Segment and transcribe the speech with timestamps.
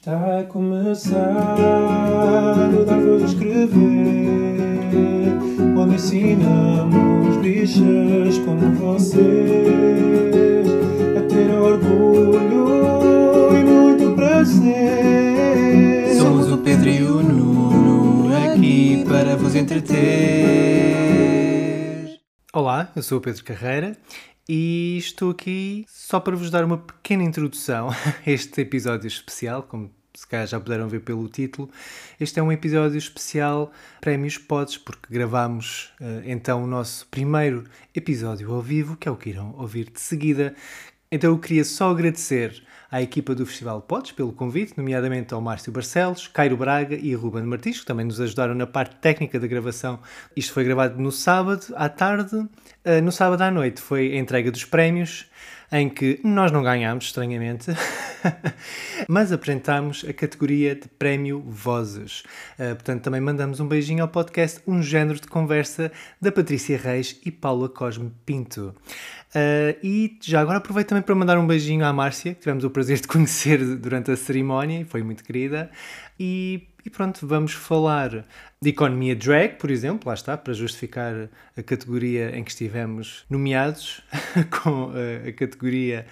[0.00, 1.58] Está a começar
[2.72, 3.68] o Dar Vou Escrever
[5.76, 9.20] Onde ensinamos bichas como vocês
[11.18, 12.66] A ter orgulho
[13.52, 20.00] e muito prazer Somos o Pedro e o Nuno aqui para vos entreter.
[22.54, 23.94] Olá, eu sou o Pedro Carreira
[24.48, 27.90] e estou aqui só para vos dar uma pequena introdução
[28.26, 31.70] a este episódio especial, como se calhar já puderam ver pelo título.
[32.18, 38.52] Este é um episódio especial Prémios Pods, porque gravamos uh, então o nosso primeiro episódio
[38.52, 40.54] ao vivo, que é o que irão ouvir de seguida.
[41.10, 45.70] Então eu queria só agradecer à equipa do Festival Pods pelo convite, nomeadamente ao Márcio
[45.72, 50.00] Barcelos, Cairo Braga e Ruben Martins, que também nos ajudaram na parte técnica da gravação.
[50.36, 52.36] Isto foi gravado no sábado à tarde.
[52.36, 55.26] Uh, no sábado à noite foi a entrega dos prémios,
[55.72, 57.70] em que nós não ganhámos, estranhamente,
[59.06, 62.24] mas apresentámos a categoria de Prémio Vozes.
[62.58, 67.20] Uh, portanto, também mandamos um beijinho ao podcast Um Género de Conversa da Patrícia Reis
[67.24, 68.74] e Paula Cosme Pinto.
[69.30, 72.70] Uh, e já agora aproveito também para mandar um beijinho à Márcia, que tivemos o
[72.70, 75.70] prazer de conhecer durante a cerimónia e foi muito querida.
[76.18, 78.26] E, e, pronto, vamos falar
[78.60, 84.02] de economia drag, por exemplo, lá está, para justificar a categoria em que estivemos nomeados,
[84.62, 86.06] com a, a categoria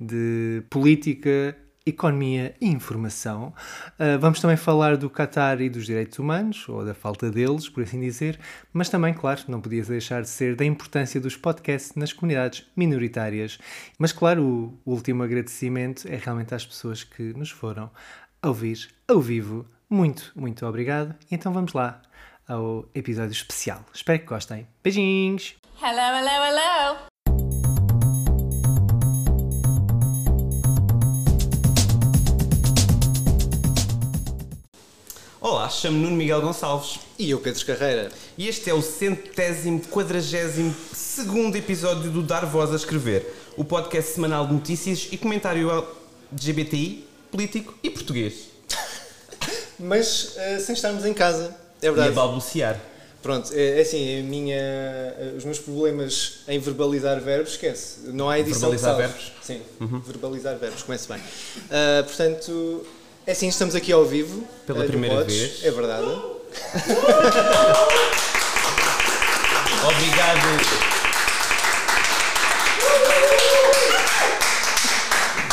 [0.00, 3.54] de política economia e informação.
[3.92, 7.84] Uh, vamos também falar do Qatar e dos direitos humanos, ou da falta deles, por
[7.84, 8.38] assim dizer,
[8.72, 13.58] mas também, claro, não podia deixar de ser da importância dos podcasts nas comunidades minoritárias.
[13.98, 17.90] Mas, claro, o, último agradecimento é realmente às pessoas que nos foram
[18.42, 19.64] ouvir ao vivo.
[19.88, 21.14] Muito, muito obrigado.
[21.30, 22.02] Então vamos lá
[22.48, 23.84] ao episódio especial.
[23.94, 24.66] Espero que gostem.
[24.82, 25.54] Beijinhos!
[25.80, 27.15] Hello, hello, hello!
[35.48, 38.08] Olá, chamo-me Nuno Miguel Gonçalves E eu, Pedro Carreira.
[38.36, 44.10] e este é o centésimo quadragésimo segundo episódio do Dar Voz a Escrever, o podcast
[44.10, 45.70] semanal de notícias e comentário
[46.32, 48.48] LGBTI, político e português.
[49.78, 51.56] Mas eh, sem estarmos em casa.
[51.80, 52.12] É E a verdade.
[52.16, 52.80] balbuciar.
[53.22, 58.00] Pronto, é, é assim, minha, eh, os meus problemas em verbalizar verbos, esquece.
[58.06, 59.32] Não há edição Verbalizar verbos?
[59.40, 59.62] Sim,
[60.04, 61.20] verbalizar verbos, comece bem.
[61.70, 62.84] Ah, portanto,
[63.26, 64.46] é assim, estamos aqui ao vivo.
[64.66, 65.64] Pela no primeira vez.
[65.64, 66.06] É verdade.
[69.88, 70.86] Obrigado.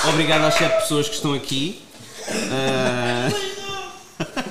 [0.10, 1.82] Obrigado às sete pessoas que estão aqui.
[2.52, 3.30] Ah,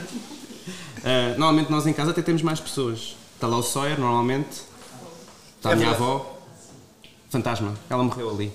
[1.05, 3.17] ah, normalmente nós em casa até temos mais pessoas.
[3.35, 4.63] Está lá o Sawyer, normalmente.
[5.57, 6.11] Está a É minha verdade.
[6.11, 6.39] avó.
[7.31, 8.53] Fantasma, ela morreu ali.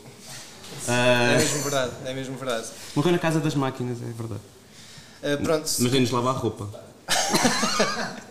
[0.88, 2.68] É Ah, mesmo verdade, é mesmo verdade.
[2.96, 4.42] morreu na casa das máquinas, é verdade.
[5.24, 6.70] Ah, pronto, Mas vem-nos lavar a roupa.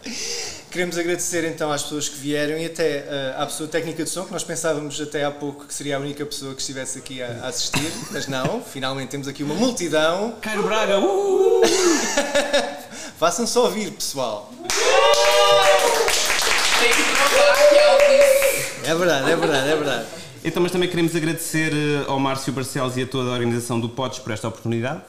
[0.71, 4.25] queremos agradecer então às pessoas que vieram e até ah, à pessoa técnica de som,
[4.25, 7.29] que nós pensávamos até há pouco que seria a única pessoa que estivesse aqui a,
[7.45, 10.35] a assistir, mas não, finalmente temos aqui uma multidão.
[10.41, 11.63] Cairo Braga, uh!
[13.19, 14.53] Façam só ouvir, pessoal.
[18.85, 20.07] É verdade, é verdade, é verdade.
[20.45, 23.89] Então, mas também queremos agradecer eh, ao Márcio Barcelos e a toda a organização do
[23.89, 25.01] Pods por esta oportunidade.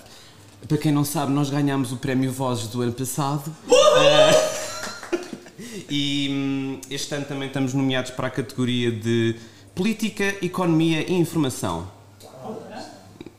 [0.66, 3.56] Para quem não sabe, nós ganhámos o Prémio Vozes do ano passado.
[3.70, 5.20] Eh,
[5.90, 9.36] e hum, este ano também estamos nomeados para a categoria de
[9.76, 11.88] Política, Economia e Informação.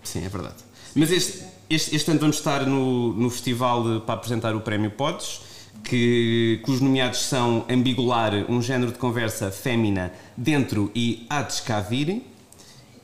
[0.02, 0.56] Sim, é verdade.
[0.94, 5.42] Mas este, este, este ano vamos estar no, no festival para apresentar o Prémio Pods,
[5.84, 11.80] que, cujos nomeados são Ambigular, um género de conversa fémina dentro e há de cá
[11.80, 12.22] vir.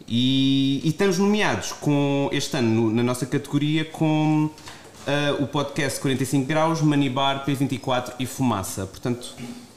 [0.06, 4.50] E, e estamos nomeados com, este ano no- na nossa categoria com
[5.06, 8.86] ah, o podcast 45 Graus, Manibar, P24 e Fumaça.
[8.86, 9.34] Portanto,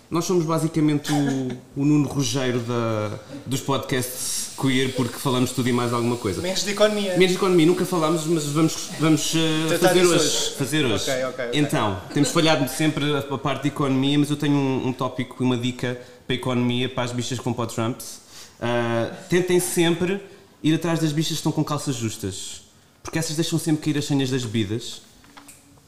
[0.10, 3.12] nós somos basicamente o, o Nuno Rugeiro da,
[3.46, 6.42] dos podcasts queer porque falamos tudo e mais alguma coisa.
[6.42, 7.12] Menos de economia.
[7.18, 10.16] Menos de economia, nunca falámos, mas vamos, vamos uh, fazer hoje.
[10.16, 10.52] hoje.
[10.58, 11.04] Fazer hoje.
[11.12, 11.60] Ok, ok, ok.
[11.60, 15.42] Então, temos falhado sempre a, a parte de economia, mas eu tenho um, um tópico
[15.42, 18.27] e uma dica para a economia, para as bichas o Trumps.
[18.60, 20.20] Uh, tentem sempre
[20.64, 22.62] ir atrás das bichas que estão com calças justas,
[23.04, 25.02] porque essas deixam sempre cair as senhas das bebidas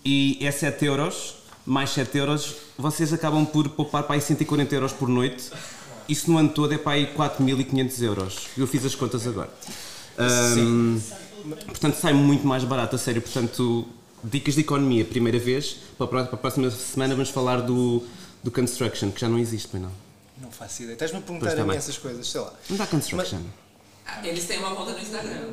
[0.06, 1.36] e é 7 euros,
[1.66, 5.50] mais 7 euros, vocês acabam por poupar para aí 140 euros por noite.
[6.07, 8.36] Isso no ano todo é para aí 4.500 euros.
[8.57, 9.50] Eu fiz as contas agora.
[10.18, 11.00] Ahm,
[11.68, 13.21] portanto, sai muito mais barato, a sério.
[13.21, 13.88] Portanto,
[14.24, 15.75] dicas de economia, primeira vez.
[15.98, 18.04] Para a pró- para a próxima semana vamos falar do,
[18.44, 19.92] do construction, que já não existe, pois não.
[20.41, 20.94] Não faço ideia.
[20.94, 22.53] Estás-me a perguntar a mim essas coisas, sei lá.
[22.69, 23.41] Não dá construction.
[24.24, 25.50] Eles têm uma conta no Instagram.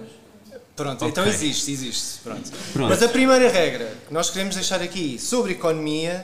[0.75, 1.09] Pronto, Ok.
[1.09, 2.19] então existe, existe.
[2.23, 2.51] Pronto.
[2.73, 2.89] Pronto.
[2.91, 6.23] Mas a primeira regra que nós queremos deixar aqui sobre economia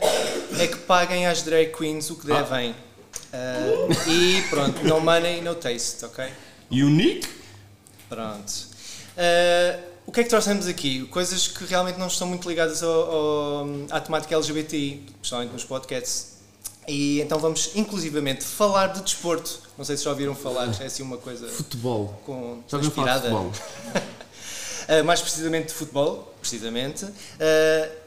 [0.59, 2.75] é que paguem às drag queens o que devem.
[3.33, 6.27] Ah, e pronto, no money, no taste, ok?
[6.71, 7.27] Unique?
[8.11, 8.53] Pronto.
[9.17, 11.07] Ah, o que é que trouxemos aqui?
[11.07, 16.32] Coisas que realmente não estão muito ligadas ao, ao- à temática LGBTI, especialmente nos podcasts.
[16.87, 19.61] E então vamos inclusivamente falar de desporto.
[19.79, 22.21] Não sei se já ouviram falar, é assim uma coisa Futebol.
[22.27, 23.21] com Já inspirada.
[23.21, 23.53] futebol?
[24.89, 27.05] Uh, mais precisamente de futebol, precisamente.
[27.05, 27.13] Uh,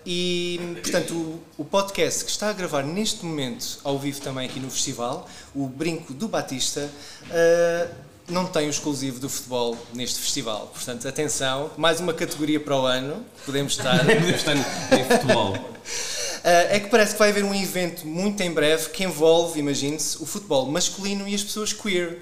[0.05, 4.59] e, portanto, o, o podcast que está a gravar neste momento, ao vivo também aqui
[4.59, 6.89] no festival, o Brinco do Batista,
[7.27, 7.95] uh,
[8.27, 10.67] não tem o exclusivo do futebol neste festival.
[10.73, 13.99] Portanto, atenção, mais uma categoria para o ano, podemos estar.
[14.05, 15.53] Podemos estar em futebol.
[16.45, 20.21] Uh, é que parece que vai haver um evento muito em breve que envolve, imagine-se,
[20.21, 22.19] o futebol masculino e as pessoas queer.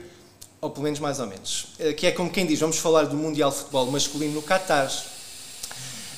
[0.62, 1.68] Ou pelo menos mais ou menos.
[1.78, 4.90] Uh, que é como quem diz, vamos falar do Mundial de Futebol Masculino no Qatar.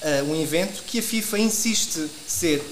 [0.03, 2.63] Uh, um evento que a FIFA insiste ser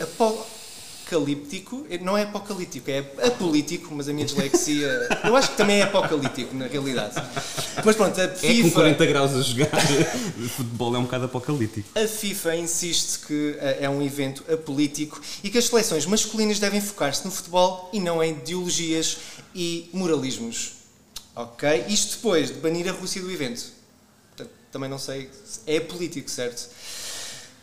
[1.17, 1.85] apocalíptico.
[2.01, 5.07] Não é apocalíptico, é apolítico, mas a minha dislexia.
[5.23, 7.15] Eu acho que também é apocalíptico, na realidade.
[7.83, 8.71] Mas pronto, a É com FIFA.
[8.71, 9.69] 40 graus a jogar.
[10.55, 11.87] futebol é um bocado apocalíptico.
[11.97, 16.81] A FIFA insiste que eh, é um evento apolítico e que as seleções masculinas devem
[16.81, 19.17] focar-se no futebol e não em ideologias
[19.55, 20.73] e moralismos.
[21.35, 21.85] Ok?
[21.87, 23.63] Isto depois de banir a Rússia do evento.
[24.35, 25.29] Portanto, também não sei.
[25.45, 26.69] se- É político, certo?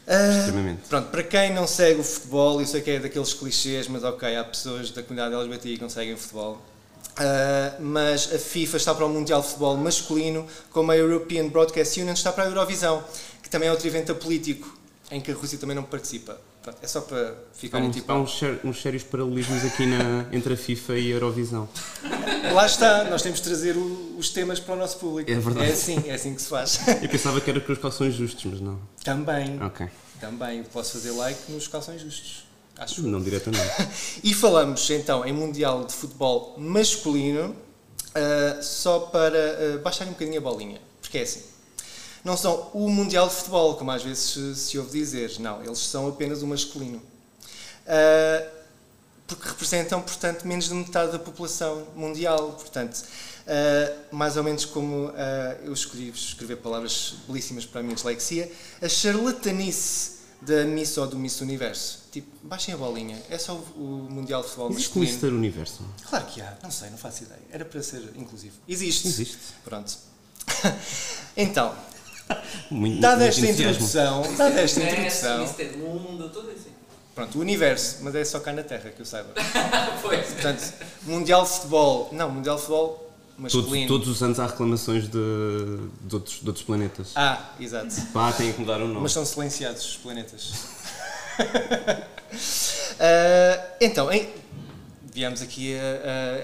[0.06, 0.88] Extremamente.
[0.88, 4.36] Pronto, para quem não segue o futebol, eu sei que é daqueles clichês, mas ok,
[4.36, 6.60] há pessoas da comunidade LGBTI que não seguem o futebol.
[7.16, 12.00] Ah, mas a FIFA está para o Mundial de Futebol masculino, como a European Broadcast
[12.00, 13.04] Union está para a Eurovisão,
[13.42, 14.78] que também é outro evento político,
[15.10, 16.40] em que a Rússia também não participa.
[16.62, 18.12] Pronto, é só para Há, ficarem uns, tipo.
[18.12, 21.66] há uns, uns sérios paralelismos aqui na, entre a FIFA e a Eurovisão.
[22.52, 25.30] Lá está, nós temos de trazer o- os temas para o nosso público.
[25.30, 25.70] É verdade.
[25.70, 26.80] É assim, é assim que se faz.
[27.02, 28.78] Eu pensava que era com os calções justos, mas não.
[29.02, 29.86] também, Ok.
[30.20, 32.44] também posso fazer like nos calções justos.
[32.78, 33.02] Acho.
[33.06, 33.64] Não diretamente.
[34.24, 37.54] E falamos então em Mundial de Futebol Masculino,
[38.14, 41.40] ah, só para ah, baixar um bocadinho a bolinha, porque é assim.
[42.24, 46.08] Não são o Mundial de Futebol, como às vezes se, ouve dizer, não, eles são
[46.08, 47.02] apenas o masculino.
[47.86, 48.46] Ah,
[49.26, 52.52] porque representam, portanto, menos de metade da população mundial.
[52.52, 53.02] Portanto,
[53.46, 58.50] ah, mais ou menos como ah, eu escolhi escrever palavras belíssimas para a minha dislexia,
[58.80, 62.00] a charlatanice da Miss ou do Miss Universo.
[62.10, 65.12] Tipo, baixem a bolinha, é só o, Mundial de Futebol Existe masculino.
[65.12, 65.26] Mr.
[65.34, 65.82] Universo?
[66.08, 67.40] Claro que há, não sei, não faço ideia.
[67.50, 68.54] Era para ser inclusivo.
[68.66, 69.06] Existe.
[69.06, 69.38] Existe.
[69.62, 69.96] Pronto.
[71.36, 71.74] então,
[72.70, 76.70] Muito, dada esta introdução, dada esta introdução, Mister Mundo, tudo assim.
[77.14, 79.30] pronto, o universo, mas é só cá na Terra que eu saiba.
[80.02, 80.26] Pois.
[80.28, 80.72] Portanto,
[81.02, 83.88] Mundial de Futebol, não, Mundial de Futebol Todos, masculino.
[83.88, 85.10] todos os anos há reclamações de,
[86.02, 87.12] de, outros, de outros planetas.
[87.16, 87.94] Ah, exato.
[88.12, 89.00] Pá, têm que mudar o nome.
[89.00, 90.52] Mas são silenciados os planetas.
[93.02, 94.28] Ah, então, em-
[95.12, 95.80] viemos aqui ah,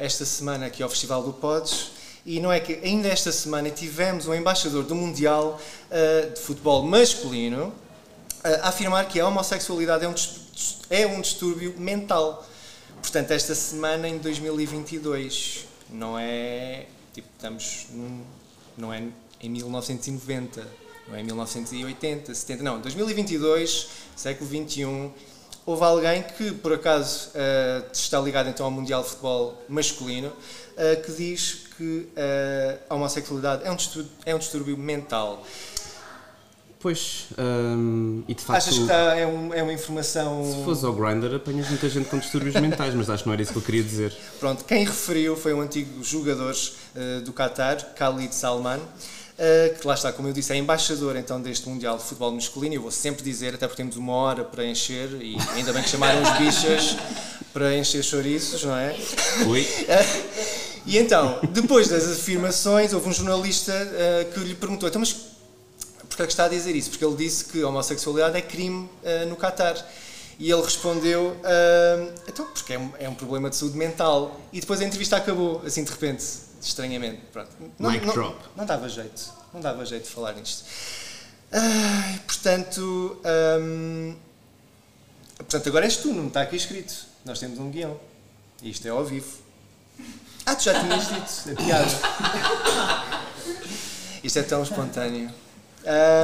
[0.01, 1.91] ah, esta semana aqui ao Festival do Pods
[2.27, 6.83] e não é que ainda esta semana tivemos o embaixador do Mundial ah, de Futebol
[6.83, 7.73] Masculino
[8.43, 10.15] ah, a afirmar que a homossexualidade é um,
[10.91, 12.45] é um distúrbio mental.
[13.01, 18.25] Portanto, esta semana em 2022 não é tipo estamos num,
[18.77, 19.05] não é
[19.41, 20.67] em 1990
[21.09, 25.13] não é em 1980 70 não 2022 século 21
[25.65, 30.33] houve alguém que por acaso ah, está ligado então ao mundial de futebol masculino
[30.77, 35.45] ah, que diz que ah, a homossexualidade é um distúrbio, é um distúrbio mental
[36.79, 40.85] Pois, hum, e de facto, achas que está, é, um- é uma informação se fores
[40.85, 43.59] ao Grindr apanhas muita gente com distúrbios mentais, mas acho que não era isso que
[43.59, 44.13] eu queria dizer.
[44.39, 46.55] Pronto, quem referiu foi um antigo jogador
[46.95, 48.79] eh, do Qatar, Khalid Salman,
[49.39, 52.75] eh, que lá está, como eu disse, é embaixador então deste Mundial de Futebol Masculino.
[52.75, 55.89] Eu vou sempre dizer, até porque temos uma hora para encher, e ainda bem que
[55.89, 56.95] chamaram os bichas
[57.55, 58.95] para encher chouriços, não é?
[59.49, 59.67] Oi?
[60.87, 65.13] E então, depois das afirmações, houve um jornalista eh, que lhe perguntou: então, mas
[66.09, 66.91] porquê é que está a dizer isso?
[66.91, 69.85] Porque ele disse que a homossexualidade é crime eh, no Qatar.
[70.39, 74.41] E ele respondeu: ah, então, porque é um, é um problema de saúde mental.
[74.53, 76.25] E depois a entrevista acabou, assim de repente,
[76.61, 77.21] estranhamente.
[77.33, 77.51] Pronto.
[77.79, 78.37] Não, Mic não, drop.
[78.55, 80.65] não dava jeito, não dava jeito de falar nisto.
[82.27, 83.19] Portanto,
[83.61, 84.15] hum,
[85.39, 86.95] portanto, agora és tu, não está aqui escrito.
[87.25, 87.99] Nós temos um guião.
[88.63, 89.46] E isto é ao vivo.
[90.47, 91.91] Ah, tu já tinhas dito, a piada.
[94.23, 95.29] Isto é tão espontâneo.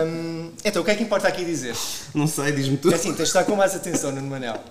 [0.06, 1.76] Hum, então, o que é que importa aqui dizer?
[2.14, 2.92] Não sei, diz-me tu.
[2.92, 4.62] É assim, tens de estar com mais atenção, Nuno Manel.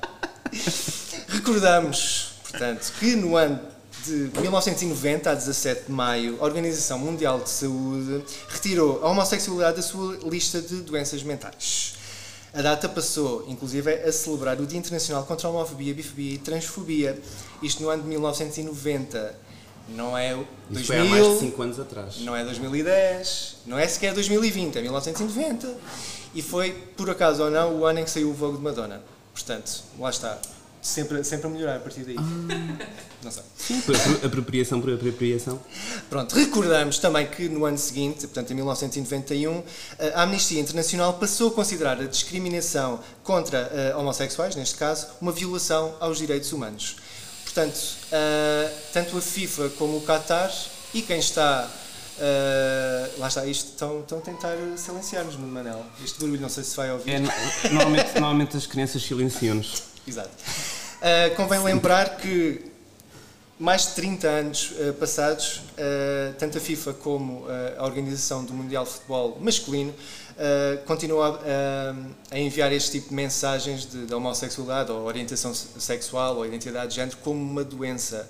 [1.28, 3.60] Recordamos, portanto, que no ano
[4.06, 9.84] de 1990 a 17 de maio, a Organização Mundial de Saúde retirou a homossexualidade da
[9.84, 11.96] sua lista de doenças mentais.
[12.54, 17.18] A data passou, inclusive, a celebrar o Dia Internacional contra a Homofobia, Bifobia e Transfobia.
[17.64, 19.36] Isto no ano de 1990.
[19.90, 22.20] Não é o Isto 2000, foi há mais de 5 anos atrás.
[22.22, 25.76] não é 2010, não é sequer 2020, é 1990.
[26.34, 29.02] E foi, por acaso ou não, o ano em que saiu o Vogue de Madonna.
[29.34, 30.38] Portanto, lá está.
[30.82, 32.16] Sempre, sempre a melhorar a partir daí.
[33.24, 33.44] Não sei.
[33.56, 35.60] Sim, por apro- apropriação por apropriação.
[36.10, 39.64] Pronto, recordamos também que no ano seguinte, portanto em 1991,
[40.16, 45.94] a Amnistia Internacional passou a considerar a discriminação contra eh, homossexuais, neste caso, uma violação
[46.00, 46.96] aos direitos humanos.
[47.44, 47.80] Portanto,
[48.12, 50.52] eh, tanto a FIFA como o Qatar
[50.96, 51.70] e quem está.
[52.20, 55.86] eh, lá está, isto estão, estão a tentar silenciar-nos no Manel.
[56.04, 57.12] Este barulho, não sei se vai ouvir.
[57.12, 57.30] É, no-
[57.72, 59.84] normalmente, normalmente as crianças silenciam-nos.
[60.08, 60.32] Exato.
[61.02, 62.62] Uh, convém lembrar que
[63.60, 67.46] mais de 30 anos uh, passados, uh, tanto a FIFA como
[67.78, 71.40] a Organização do Mundial de Futebol Masculino uh, continua
[72.32, 76.90] a, enviar este tipo de mensagens de, de homossexualidade ou orientação se- sexual ou identidade
[76.90, 78.30] de género como uma doença.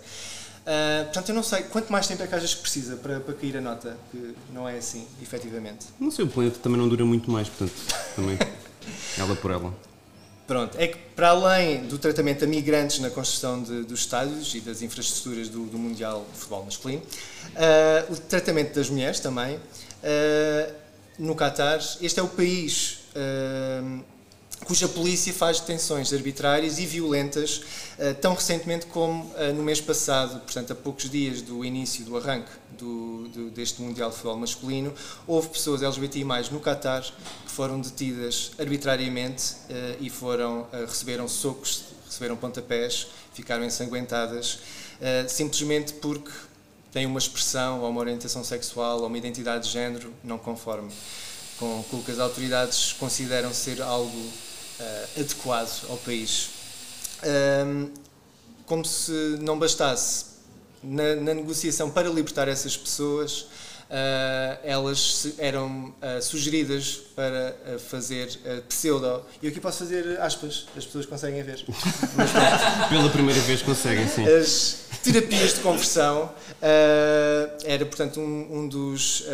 [0.61, 3.33] Uh, portanto, eu não sei quanto mais tempo é que achas que precisa para, para
[3.33, 5.87] cair a nota, que não é assim, efetivamente.
[5.99, 7.73] Não sei, o planeta também não dura muito mais, portanto,
[8.15, 8.37] também.
[9.17, 9.90] Ela por ela.
[10.51, 14.59] Pronto, é que para além do tratamento a migrantes na construção de- dos estádios e
[14.59, 17.01] das infraestruturas do, do Mundial de Futebol Masculino,
[17.55, 19.57] ah, o tratamento das mulheres também,
[20.03, 20.69] ah,
[21.17, 24.01] no Qatar, este é o país ah,
[24.65, 27.61] cuja polícia faz detenções arbitrárias e violentas
[27.99, 32.17] ah, tão recentemente como ah, no mês passado, portanto, a poucos dias do início do
[32.17, 34.93] arranque do, do- deste Mundial de Futebol Masculino,
[35.27, 41.83] houve pessoas LGBTI+, no Qatar, que foram detidas arbitrariamente eh, e foram, eh, receberam socos,
[42.07, 44.59] receberam pontapés, ficaram ensanguentadas,
[45.01, 46.31] eh, simplesmente porque
[46.91, 50.91] têm uma expressão ou uma orientação sexual ou uma identidade de género não conforme
[51.57, 54.29] com o que as autoridades consideram ser algo
[54.81, 56.49] eh, adequado ao país.
[57.23, 57.89] Ahm,
[58.65, 59.11] como se
[59.41, 60.25] não bastasse,
[60.83, 63.45] na, na negociação para libertar essas pessoas,
[63.93, 68.29] ah, elas eram ah, sugeridas para ah, fazer
[68.69, 69.21] pseudo.
[69.41, 71.65] E aqui posso fazer aspas, as pessoas conseguem ver.
[72.89, 74.25] Pela primeira vez conseguem, sim.
[74.25, 76.31] As terapias de conversão
[77.65, 79.25] era, portanto, um, um dos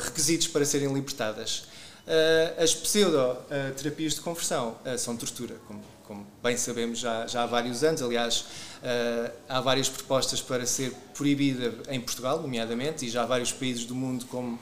[0.00, 1.64] requisitos para serem libertadas.
[2.08, 7.46] Ah, as pseudo-terapias de conversão ah, são tortura, como, como bem sabemos já, já há
[7.46, 8.00] vários anos.
[8.00, 8.46] Aliás,
[8.82, 13.84] ah, há várias propostas para ser proibida em Portugal, nomeadamente, e já há vários países
[13.84, 14.58] do mundo, como,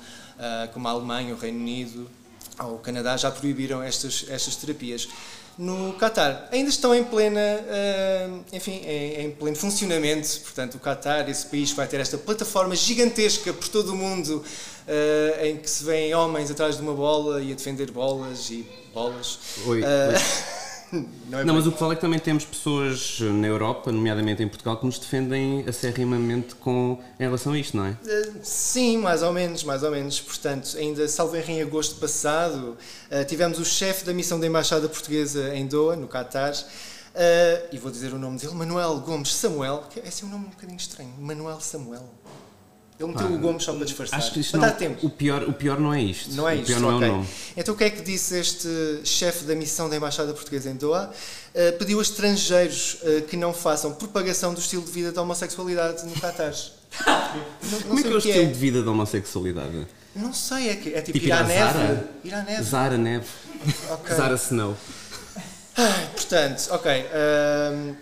[0.74, 2.10] como a Alemanha, o Reino Unido,
[2.58, 5.08] ao Canadá já proibiram estas, estas terapias.
[5.58, 10.40] No Qatar ainda estão em plena, ah, enfim, em, pleno funcionamento.
[10.40, 14.44] Portanto, o Qatar, esse país que vai ter esta plataforma gigantesca por todo o mundo,
[14.86, 18.66] ah, em que se vêem homens atrás de uma bola e a defender bolas e
[18.92, 19.38] bolas.
[19.66, 20.65] Oi, Ah, oi.
[21.28, 24.42] não é Não, mas o que falo é que também temos pessoas na Europa, nomeadamente
[24.42, 27.90] em Portugal, que nos defendem acerrimamente com, em relação a isto, não é?
[27.90, 30.20] Uh, Sim, mais ou menos, mais ou menos.
[30.20, 32.76] Portanto, ainda salvo em agosto passado,
[33.10, 37.78] uh, tivemos o chefe da missão da Embaixada Portuguesa em Doha, no Qatar, uh, e
[37.78, 40.78] vou dizer o nome dele, Manuel Gomes Samuel, que é assim um nome um bocadinho
[40.78, 42.08] estranho, Manuel Samuel.
[42.98, 44.18] Ele meteu o Gomes só para disfarçar.
[44.18, 45.06] Acho que isto não, tempo.
[45.06, 46.32] o, pior, o pior não é isto.
[46.34, 47.06] Não é o isto, pior não ok.
[47.06, 47.28] é o nome.
[47.54, 48.68] Então o que é que disse este
[49.04, 51.10] chefe da missão da Embaixada Portuguesa em Doha?
[51.54, 56.06] Uh, pediu a estrangeiros uh, que não façam propagação do estilo de vida da homossexualidade
[56.06, 56.54] no Qatar.
[57.62, 59.86] Não- não Como é que é o que estilo de vida da homossexualidade?
[60.14, 61.72] Não sei, é, que, é tipo, Tipo ir à neve.
[61.72, 62.10] Zara?
[62.24, 62.62] Ir à neve.
[62.62, 63.26] Zara Neve.
[63.90, 64.16] Ok.
[64.16, 64.74] Zara Snow.
[66.14, 66.90] Portanto, ok.
[67.72, 67.94] hum,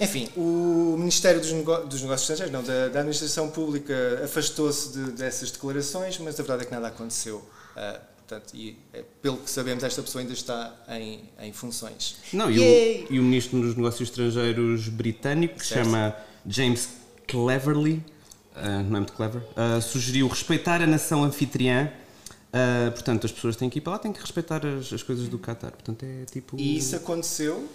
[0.00, 5.12] enfim, o Ministério dos, Nego- dos Negócios Estrangeiros, não, da, da Administração Pública, afastou-se de-
[5.12, 7.42] dessas declarações, mas a verdade é que nada aconteceu.
[7.76, 12.16] Ah, portanto, e é, pelo que sabemos, esta pessoa ainda está em, em funções.
[12.32, 16.14] Não, e o, e o Ministro dos Negócios Estrangeiros britânico, que se chama
[16.46, 16.88] James
[17.26, 18.02] Cleverly,
[18.54, 21.90] ah, não é muito clever, ah, sugeriu respeitar a nação anfitriã.
[22.52, 25.26] Ah, portanto, as pessoas têm que ir para lá, têm que respeitar as, as coisas
[25.28, 25.70] do Qatar.
[25.72, 26.54] Portanto, é tipo.
[26.58, 27.66] E isso aconteceu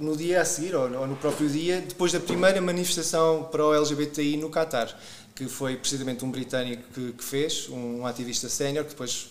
[0.00, 3.74] no dia a seguir, ou ou no próprio dia, depois da primeira manifestação para o
[3.74, 4.96] LGBTI no Qatar,
[5.34, 9.28] que foi precisamente um britânico que, que fez, um ativista sénior, que depois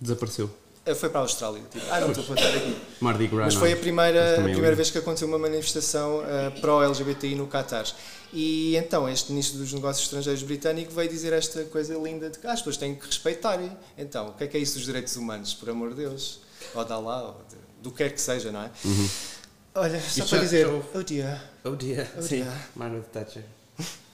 [0.00, 0.50] Desapareceu.
[0.86, 1.62] eh, foi para a Austrália.
[1.70, 2.76] Tipo, ah, não estou a estar aqui.
[3.00, 3.46] Mardi Gras.
[3.46, 3.60] Mas não.
[3.60, 7.86] foi a primeira, a é primeira vez que aconteceu uma manifestação eh, pró-LGBTI no Qatar.
[8.32, 12.46] E então este Ministro dos Negócios Estrangeiros britânico veio dizer esta coisa linda de que
[12.46, 13.58] ah, as pessoas têm que respeitar.
[13.96, 16.40] Então, o que é que é isso dos direitos humanos, por amor de Deus?
[16.74, 18.70] Ou da lá, ou de, do que quer que seja, não é?
[19.80, 22.08] Olha, só Isto para já- dizer, houve- oh dear, Oh dear.
[22.16, 22.42] Oh Sim.
[22.42, 22.52] dear.
[22.74, 23.42] Margaret Thatcher.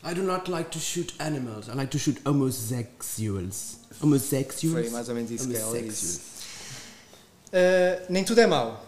[0.06, 3.76] I do not like to shoot animals, I like to shoot homosexuals.
[4.02, 4.80] Homosexuals?
[4.82, 6.00] Foi mais ou menos isso que ela Homosexuals.
[6.00, 6.20] disse.
[7.52, 8.84] Uh, nem tudo é mau.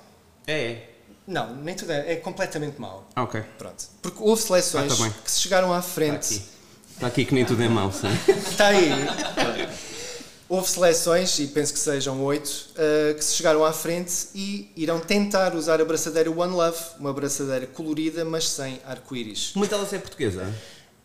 [0.46, 0.82] É.
[1.26, 3.08] Não, nem tudo é, é completamente mau.
[3.16, 3.42] Ok.
[3.58, 3.84] Pronto.
[4.02, 6.34] Porque houve seleções Ah, tá que se chegaram à Está frente.
[6.34, 6.42] aqui.
[6.94, 8.06] Está aqui que nem tudo é mau, sim.
[8.28, 8.90] Está aí.
[10.48, 15.00] Houve seleções, e penso que sejam oito, uh, que se chegaram à frente e irão
[15.00, 19.56] tentar usar a braçadeira One Love, uma braçadeira colorida, mas sem arco-íris.
[19.56, 20.46] Uma delas é portuguesa?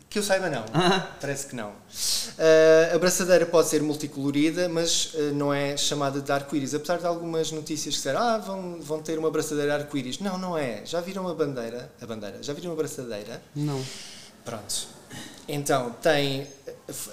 [0.08, 0.64] Que eu saiba, não.
[0.74, 1.08] Ah.
[1.20, 1.70] Parece que não.
[1.70, 6.74] Uh, a braçadeira pode ser multicolorida, mas uh, não é chamada de arco-íris.
[6.74, 10.20] Apesar de algumas notícias que disseram, ah, vão, vão ter uma braçadeira arco-íris.
[10.20, 10.82] Não, não é.
[10.84, 11.90] Já viram a bandeira?
[12.00, 12.42] A bandeira?
[12.42, 13.42] Já viram a braçadeira?
[13.56, 13.82] Não.
[14.44, 14.86] Pronto.
[15.48, 16.46] Então, tem.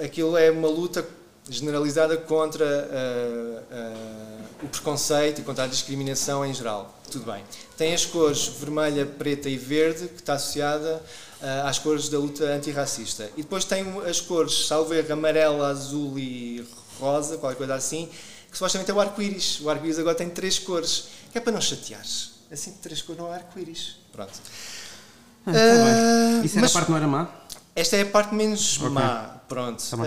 [0.03, 1.01] Aquilo é uma luta
[1.49, 6.97] generalizada contra uh, uh, o preconceito e contra a discriminação em geral.
[7.11, 7.43] Tudo bem.
[7.77, 11.01] Tem as cores vermelha, preta e verde, que está associada
[11.41, 13.29] uh, às cores da luta antirracista.
[13.35, 16.65] E depois tem as cores, salvo erro, amarela, azul e
[16.99, 18.07] rosa, qualquer coisa assim,
[18.51, 19.59] que supostamente é o arco-íris.
[19.61, 22.31] O arco-íris agora tem três cores, que é para não chateares.
[22.51, 23.95] Assim, três cores não há arco-íris.
[24.11, 24.33] Pronto.
[25.47, 26.45] Ah, tá.
[26.45, 27.27] Isso era mas- a parte não era má?
[27.75, 28.89] esta é a parte menos Ok.
[28.89, 29.81] má, pronto.
[29.81, 29.97] Tá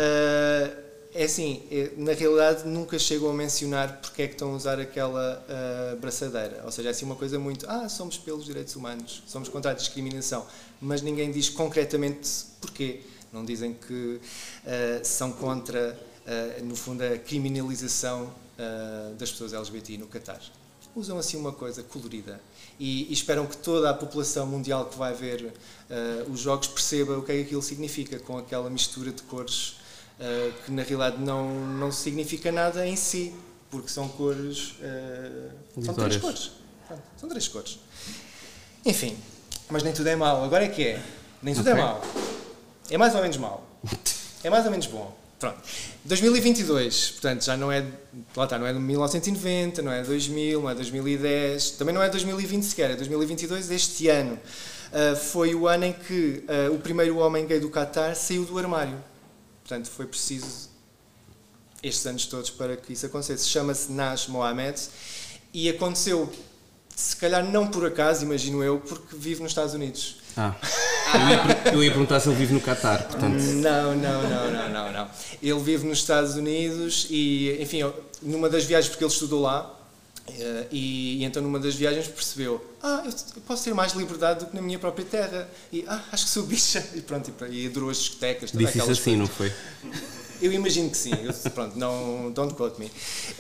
[1.15, 4.81] é assim, eh, na realidade nunca chegam a mencionar porque é que estão a usar
[4.81, 6.63] aquela ah, braçadeira.
[6.65, 9.75] Ou seja, é assim uma coisa muito, ah, somos pelos direitos humanos, somos contra a
[9.75, 10.47] discriminação,
[10.81, 12.29] mas ninguém diz concretamente
[12.61, 13.03] porquê.
[13.33, 14.21] Não dizem que
[14.67, 18.33] ah, são contra, ah, no fundo, a criminalização
[19.19, 20.41] das pessoas LGBT no Qatar.
[20.95, 22.41] Usam assim uma coisa colorida
[22.79, 25.53] e, e esperam que toda a população mundial que vai ver
[26.31, 29.82] os jogos perceba o que é que aquilo significa com aquela mistura de cores
[30.21, 33.33] ah, que na realidade não, não significa nada em si,
[33.71, 34.75] porque são cores.
[34.83, 35.51] ah,
[35.85, 36.51] são três cores.
[36.87, 37.79] Pronto, são três cores.
[38.85, 39.17] Enfim,
[39.71, 40.45] mas nem tudo é mau.
[40.45, 41.03] Agora é que é.
[41.43, 41.83] Nem tudo é Ok.
[41.85, 42.03] mau.
[42.91, 43.67] É mais ou menos mau.
[44.45, 45.17] É mais ou menos bom.
[45.39, 45.59] Pronto.
[46.05, 47.85] 2022, portanto, já não é,
[48.37, 52.09] lá está, não é de 1990, não é 2000, não é 2010, também não é
[52.09, 54.39] 2020 sequer, é 2022, este ano.
[54.93, 58.57] Ah, foi o ano em que ah, o primeiro homem gay do Qatar saiu do
[58.59, 58.97] armário.
[59.63, 60.71] Portanto, foi preciso
[61.83, 63.49] estes anos todos para que isso acontecesse.
[63.49, 64.81] Chama-se Nash Mohamed
[65.53, 66.31] e aconteceu,
[66.95, 70.19] se calhar não por acaso, imagino eu, porque vive nos Estados Unidos.
[70.37, 70.55] Ah.
[71.15, 73.35] Eu ia, eu ia perguntar se ele vive no Qatar, portanto.
[73.35, 75.11] Não, não, não, não, não, não.
[75.43, 77.81] Ele vive nos Estados Unidos e, enfim,
[78.23, 79.79] numa das viagens, porque ele estudou lá,
[80.29, 84.41] eh, e, e então numa das viagens percebeu: Ah, eu, eu posso ter mais liberdade
[84.41, 85.49] do que na minha própria terra.
[85.73, 86.85] E, ah, acho que sou bicha.
[86.95, 89.53] E pronto, e, e adorou as discotecas, Disse isso aquelas assim, não foi?
[90.41, 92.91] eu imagino que sim, eu, pronto, não, don't quote me.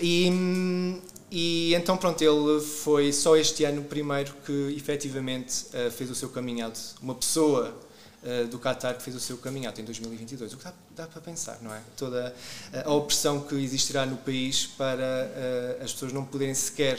[0.00, 6.14] E, e então, pronto, ele foi só este ano primeiro que efetivamente eh, fez o
[6.14, 6.78] seu coming out.
[7.00, 7.74] Uma pessoa
[8.24, 10.52] eh, do Qatar que fez o seu out em 2022.
[10.52, 11.80] O que dá, dá para pensar, não é?
[11.96, 12.34] Toda
[12.72, 16.98] a- a opressão que existirá no país para eh, as pessoas não poderem sequer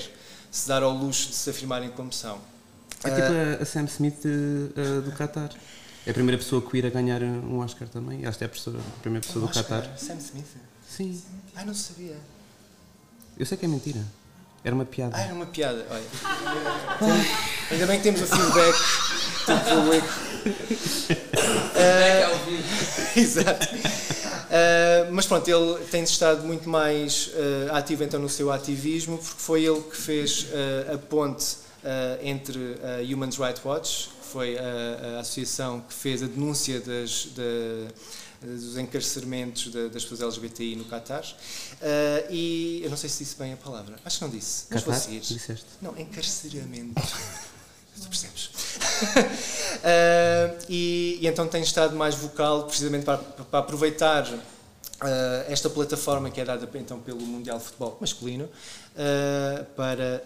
[0.51, 2.39] se dar ao luxo de se afirmarem como são.
[3.03, 5.49] É tipo a, a Sam Smith eh, do Qatar.
[6.05, 8.25] É a primeira pessoa que ir a ganhar um Oscar também.
[8.25, 9.97] Acho que é a, pessoa- a primeira pessoa do Oscar, Qatar.
[9.97, 10.45] Sam Smith?
[10.89, 11.21] Sim.
[11.55, 12.17] Ai, não sabia.
[13.37, 14.03] Eu sei que é mentira.
[14.65, 15.15] Era uma piada.
[15.17, 16.03] Ah, era uma piada, olha.
[17.71, 18.75] Ainda bem que temos o feedback
[19.45, 20.07] público.
[21.75, 22.63] É ao vivo.
[23.19, 23.67] Exato.
[24.51, 27.31] Ah, mas pronto, ele tem estado muito mais
[27.71, 30.47] ah, ativo então no seu ativismo, porque foi ele que fez
[30.89, 31.57] ah, a ponte
[32.21, 37.25] entre a Human Rights Watch, que foi a, a associação que fez a denúncia das,
[37.35, 37.93] da-
[38.47, 41.23] dos encarceramentos da- das pessoas LGBTI no Qatar,
[41.81, 44.81] ah, e eu não sei se disse bem a palavra, acho que não disse, mas
[44.83, 45.05] vou Qatar?
[45.05, 45.19] seguir.
[45.19, 45.65] Disseste.
[45.81, 47.01] Não, encarceramento.
[48.01, 48.49] Tu percebes?
[49.85, 54.25] Ah, e, e então tem estado mais vocal, precisamente para, para aproveitar
[55.01, 58.49] ah, esta plataforma que é dada então pelo Mundial de Futebol Masculino,
[58.95, 60.23] ah, para,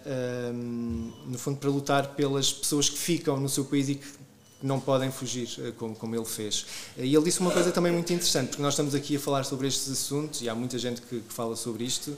[0.52, 4.06] no fundo, para lutar pelas pessoas que ficam no seu país e que
[4.62, 6.66] não podem fugir, como, como ele fez.
[6.96, 9.66] E ele disse uma coisa também muito interessante, porque nós estamos aqui a falar sobre
[9.66, 12.16] estes assuntos e há muita gente que, que fala sobre isto.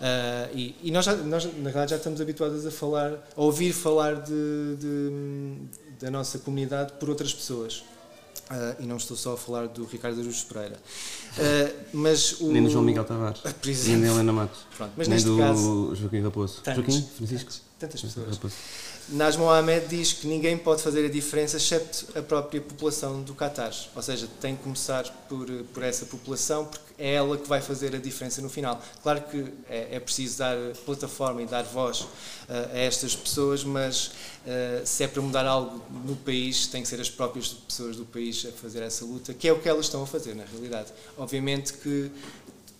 [0.00, 3.72] Ah, e e nós, já, nós, na verdade, já estamos habituados a falar, a ouvir
[3.72, 5.56] falar de, de-
[6.00, 7.82] da nossa comunidade por outras pessoas.
[8.48, 10.76] Ah, e não estou só a falar do Ricardo Araújo Pereira.
[11.38, 13.40] Ah, mas o, Nem do João Miguel Tavares.
[13.86, 14.60] Nem da Helena Matos.
[14.76, 16.60] Pronto, mas Nem neste do caso- Joaquim Raposo.
[16.62, 16.84] Tantos.
[16.94, 17.08] Joaquim?
[17.16, 17.65] Francisco?
[17.78, 18.38] Tantas pessoas.
[19.08, 23.72] Naz Mohamed diz que ninguém pode fazer a diferença excepto a própria população do Qatar.
[23.94, 27.94] Ou seja, tem que começar por, por essa população porque é ela que vai fazer
[27.94, 28.82] a diferença no final.
[29.02, 32.08] Claro que é, é preciso dar plataforma e dar voz uh,
[32.72, 37.00] a estas pessoas, mas uh, se é para mudar algo no país, tem que ser
[37.00, 40.02] as próprias pessoas do país a fazer essa luta, que é o que elas estão
[40.02, 40.92] a fazer na realidade.
[41.16, 42.10] Obviamente que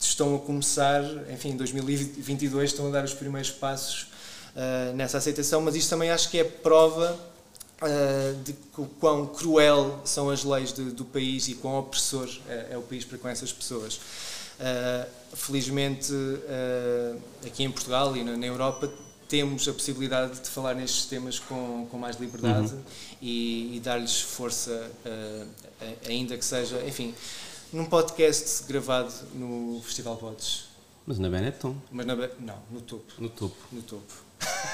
[0.01, 4.16] estão a começar, enfim, em 2022 estão a dar os primeiros passos
[4.57, 7.17] uh, nessa aceitação, mas isto também acho que é prova
[7.83, 8.55] uh, de
[8.99, 13.05] quão cruel são as leis de, do país e quão opressor é, é, o país
[13.05, 14.01] para com essas pessoas.
[14.59, 16.13] Uh, felizmente,
[17.47, 18.91] aqui em Portugal e na, na, Europa,
[19.29, 22.83] temos a possibilidade de falar nestes temas com, com mais liberdade uhum.
[23.21, 24.91] e, e dar-lhes força,
[26.09, 27.15] ainda que seja, enfim,
[27.71, 30.69] num podcast gravado no Festival Pods.
[31.07, 31.77] Mas na Benetton.
[31.91, 33.13] Mas na, não, no topo.
[33.19, 33.57] No topo.
[33.71, 34.26] No topo.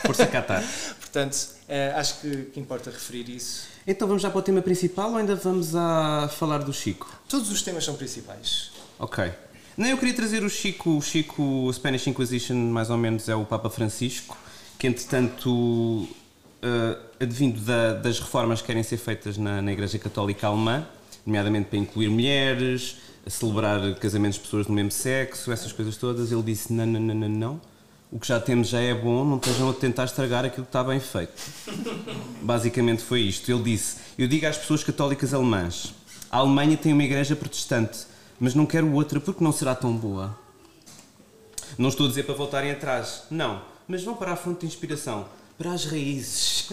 [0.05, 0.62] Força Qatar.
[1.01, 1.37] Portanto,
[1.68, 3.66] é, acho que, que, importa referir isso.
[3.87, 7.11] Então vamos já para o tema principal ou ainda vamos a falar do Chico?
[7.29, 8.70] Todos os temas são principais.
[8.98, 9.31] Ok.
[9.77, 13.35] Não, eu queria trazer o Chico, o Chico, o Spanish Inquisition, mais ou menos, é
[13.35, 14.37] o Papa Francisco,
[14.79, 16.09] que entretanto, uh,
[17.20, 20.87] advindo da, das reformas que querem ser feitas na, na Igreja Católica Alemã,
[21.27, 22.96] nomeadamente para incluir mulheres,
[23.27, 27.01] a celebrar casamentos de pessoas do mesmo sexo, essas coisas todas, ele disse: não, não,
[27.01, 27.71] não, não, não
[28.12, 30.85] o que já temos já é bom, não estejam a tentar estragar aquilo que está
[30.85, 31.33] bem feito.
[32.42, 33.51] Basicamente foi isto.
[33.51, 35.94] Ele disse: Eu digo às pessoas católicas alemãs,
[36.31, 38.01] a Alemanha tem uma igreja protestante,
[38.38, 40.38] mas não quero outra porque não será tão boa.
[41.79, 45.27] Não estou a dizer para voltarem atrás, não, mas vão para a fonte de inspiração,
[45.57, 46.70] para as raízes.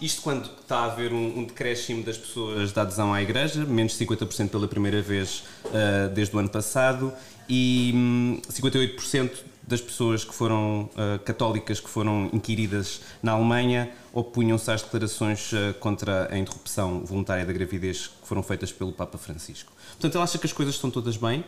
[0.00, 3.96] Isto quando está a haver um, um decréscimo das pessoas da adesão à igreja, menos
[3.96, 7.12] 50% pela primeira vez uh, desde o ano passado,
[7.48, 14.70] e um, 58% das pessoas que foram uh, católicas que foram inquiridas na Alemanha opunham-se
[14.70, 19.72] às declarações uh, contra a interrupção voluntária da gravidez que foram feitas pelo Papa Francisco.
[19.92, 21.42] Portanto, ele acha que as coisas estão todas bem,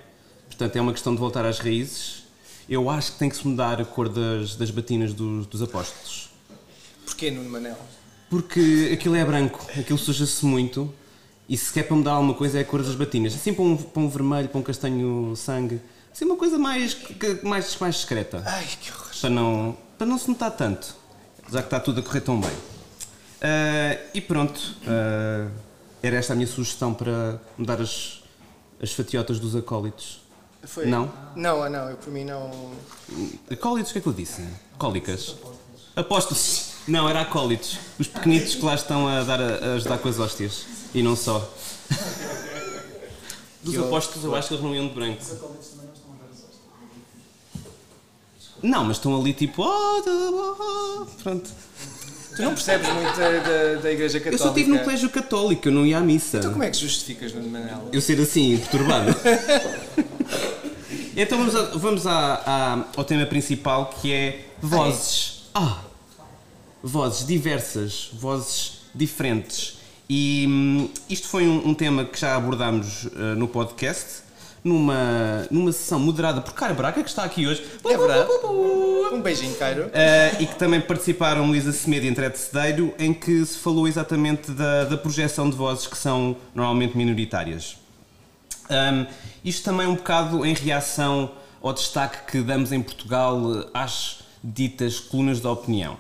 [0.47, 2.25] portanto, é uma questão de voltar às raízes.
[2.67, 6.31] Eu acho que tem que se mudar a cor das, das batinas do, dos apóstolos.
[7.05, 7.77] Porquê, Nuno Manel?
[8.31, 10.93] Porque aquilo é branco, aquilo suja-se muito
[11.47, 13.35] e se quer para mudar alguma coisa é a cor das batinas.
[13.35, 15.79] Assim para um, para um vermelho, para um castanho sangue
[16.15, 16.97] Assim, uma coisa mais,
[17.43, 18.41] mais, mais discreta.
[18.47, 19.11] Ai, que horror.
[19.21, 20.95] Para não, para não se notar tanto.
[21.51, 22.51] Já que está tudo a correr tão bem.
[22.51, 24.61] Uh, e pronto.
[24.83, 25.51] Uh,
[26.01, 28.23] era esta a minha sugestão para mudar as,
[28.81, 30.21] as fatiotas dos acólitos.
[30.63, 30.87] Foi?
[30.87, 31.13] Não?
[31.35, 32.71] Não, não, eu por mim não.
[33.51, 34.47] Acólitos, o que é que eu disse?
[34.79, 35.35] Cólicas.
[35.97, 36.75] Apóstolos.
[36.87, 37.77] Não, era acólitos.
[37.99, 40.65] Os pequenitos que lá estão a, dar, a ajudar com as hóstias.
[40.95, 41.41] E não só.
[43.65, 45.23] Dos apóstolos, eu acho que eles não iam de branco.
[48.65, 49.63] Não, mas estão ali tipo.
[49.63, 51.51] Oh, pronto.
[52.35, 54.31] Tu não percebes muito da, da, da Igreja Católica.
[54.31, 56.39] Eu só estive no colégio católico, eu não ia à missa.
[56.39, 57.91] Então como é que justificas, Nuno Manel?
[57.93, 59.15] Eu ser assim, perturbado.
[61.15, 65.45] então vamos, a, vamos a, a, ao tema principal que é vozes.
[65.55, 65.81] Ah!
[66.83, 69.79] Vozes diversas, vozes diferentes.
[70.09, 74.24] E hum, isto foi um, um, tema que já abordámos uh, no podcast
[74.65, 77.63] numa, numa sessão moderada por Cairo Braga, que está aqui hoje.
[77.85, 78.29] É verdade.
[79.13, 79.85] Um beijinho, Cairo.
[79.85, 84.51] Uh, e que também participaram Luísa Semedo e André Cedeiro, em que se falou exatamente
[84.51, 87.77] da, da projeção de vozes que são normalmente minoritárias.
[88.71, 89.07] Um,
[89.45, 91.31] isto também um bocado em reação
[91.63, 95.99] ao destaque que damos em Portugal às ditas colunas da opinião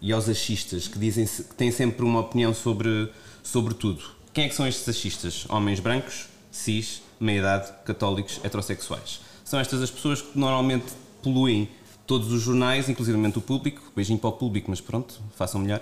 [0.00, 3.10] e aos achistas que dizem que têm sempre uma opinião sobre,
[3.42, 4.04] sobre tudo.
[4.32, 5.46] Quem é que são estes achistas?
[5.48, 9.20] Homens brancos, cis, meia-idade, católicos, heterossexuais.
[9.44, 10.86] São estas as pessoas que normalmente
[11.22, 11.68] poluem
[12.06, 15.80] todos os jornais, inclusive o público, beijinho para o público, mas pronto, façam melhor.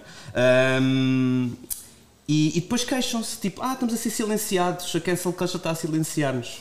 [0.81, 1.53] Um,
[2.29, 5.75] e, e, depois queixam-se, tipo, ah, estamos a ser silenciados, a cancel culture está a
[5.75, 6.61] silenciar-nos.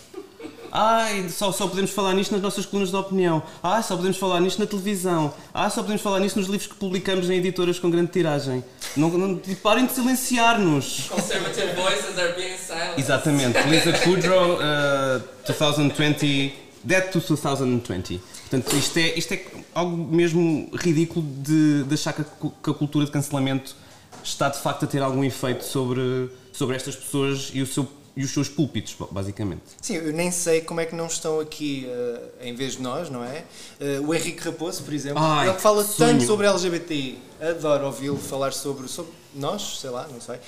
[0.71, 3.43] Ai, só, só podemos falar nisto nas nossas colunas de opinião.
[3.61, 5.33] Ah, só podemos falar nisto na televisão.
[5.53, 8.63] Ah, só podemos falar nisto nos livros que publicamos em editoras com grande tiragem.
[8.95, 11.09] Não, não parem de silenciar-nos.
[11.09, 12.99] Conservative voices are being silenced.
[12.99, 13.59] Exatamente.
[13.67, 16.53] Lisa Kudrow, uh, 2020,
[16.83, 18.21] Dead to 2020.
[18.49, 23.11] Portanto, isto é, isto é algo mesmo ridículo de, de achar que a, cultura de
[23.11, 23.75] cancelamento
[24.23, 28.23] está de facto a ter algum efeito sobre, sobre estas pessoas e o seu e
[28.23, 29.61] os seus púlpitos, basicamente.
[29.81, 33.09] Sim, eu nem sei como é que não estão aqui uh, em vez de nós,
[33.09, 33.43] não é?
[33.79, 36.11] Uh, o Henrique Raposo, por exemplo, Ai, ele fala sonho.
[36.11, 40.39] tanto sobre LGBT, adoro ouvi-lo falar sobre, sobre nós, sei lá, não sei, um,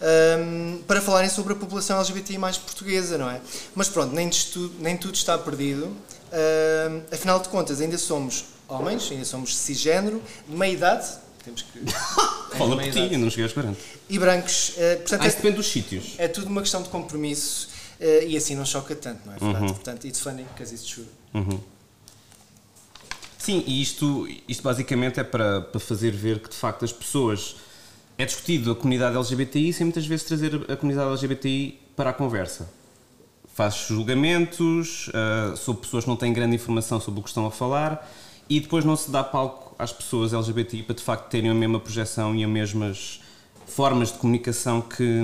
[0.00, 3.40] ehm, para falarem sobre a população LGBT mais portuguesa, não é?
[3.74, 9.10] Mas pronto, nem, tudo, nem tudo está perdido, uh, afinal de contas, ainda somos homens,
[9.10, 11.06] ainda somos cisgênero, de meia idade,
[11.42, 11.78] temos que.
[12.56, 13.78] Fala por ti, não cheguei aos 40.
[14.08, 14.72] E brancos.
[14.76, 16.14] eh, portanto, Ah, isso é, depende dos sítios.
[16.18, 17.68] é tudo uma questão de compromisso
[18.00, 19.64] eh, e assim não choca tanto, não é verdade?
[19.66, 19.72] Uhum.
[19.74, 21.06] Portanto, it's funny because it's true.
[23.38, 27.56] Sim, e isto, isto basicamente é para, para fazer ver que de facto as pessoas.
[28.18, 32.68] É discutido a comunidade LGBTI sem muitas vezes trazer a comunidade LGBTI para a conversa.
[33.54, 37.50] Faz julgamentos ah, sobre pessoas que não têm grande informação sobre o que estão a
[37.50, 38.06] falar
[38.50, 41.80] e depois não se dá palco às pessoas LGBTI para de facto terem a mesma
[41.80, 43.20] projeção e as mesmas
[43.66, 45.20] formas de comunicação que,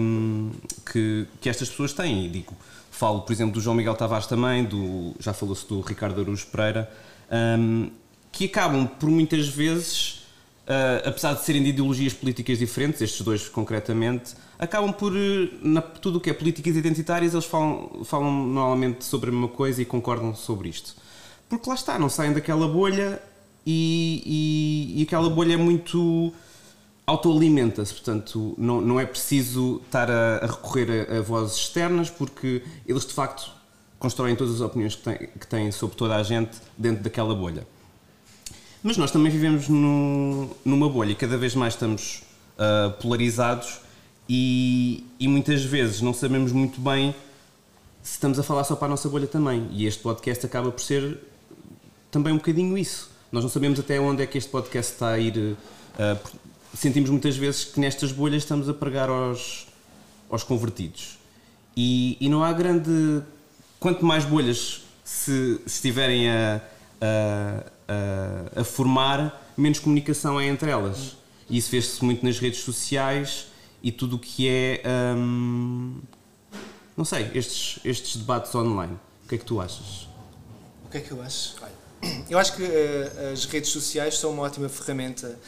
[0.91, 2.27] que, que estas pessoas têm.
[2.27, 2.55] E digo,
[2.91, 6.91] falo, por exemplo, do João Miguel Tavares também, do, já falou-se do Ricardo Araújo Pereira,
[7.31, 7.91] hum,
[8.33, 10.27] que acabam por muitas vezes,
[10.67, 15.81] ah, apesar de serem de ideologias políticas diferentes, estes dois concretamente, acabam por, eh, na,
[15.81, 19.85] tudo o que é políticas identitárias, eles falam, falam normalmente sobre a mesma coisa e
[19.85, 20.97] concordam sobre isto.
[21.49, 23.23] Porque lá está, não saem daquela bolha
[23.71, 24.23] e,
[24.97, 26.33] e, e aquela bolha é muito
[27.07, 32.63] autoalimenta-se, portanto não, não é preciso estar a, a recorrer a, a vozes externas porque
[32.87, 33.51] eles de facto
[33.99, 37.67] constroem todas as opiniões que têm, que têm sobre toda a gente dentro daquela bolha.
[38.83, 42.23] Mas nós também vivemos no- numa bolha e cada vez mais estamos
[42.59, 43.81] ah, polarizados
[44.29, 47.15] e, e muitas vezes não sabemos muito bem
[48.03, 49.67] se estamos a falar só para a nossa bolha também.
[49.73, 51.19] E este podcast acaba por ser
[52.11, 53.11] também um bocadinho isso.
[53.31, 55.57] Nós não sabemos até onde é que este podcast está a ir.
[56.23, 56.33] por-
[56.77, 59.67] sentimos muitas vezes que nestas bolhas estamos a pregar aos,
[60.31, 61.19] aos convertidos.
[61.77, 63.23] E, e não há grande.
[63.81, 66.61] Quanto mais bolhas se, estiverem a,
[67.01, 67.65] a,
[68.57, 71.17] a, a formar, menos comunicação é entre elas.
[71.49, 73.47] E isso vê-se muito nas redes sociais
[73.83, 74.83] e tudo o que é.
[75.17, 76.01] hum,
[76.97, 78.99] não sei, estes, estes debates online.
[79.25, 80.09] O que é que tu achas?
[80.85, 81.55] O que é que eu acho?
[81.63, 81.71] Olha,
[82.31, 85.39] eu acho que eh, as redes sociais são uma ótima ferramenta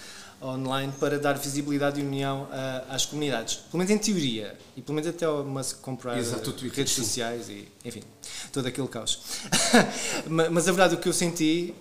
[0.42, 3.56] online para dar visibilidade e união ah, às comunidades.
[3.56, 4.56] Pelo menos em teoria.
[4.76, 7.02] E pelo menos até ao Musk comprar Exato, eh, Twitter, redes sim.
[7.02, 8.02] sociais e, enfim,
[8.52, 9.20] todo aquele caos.
[10.26, 11.74] Ma- Mas a verdade, o que eu senti,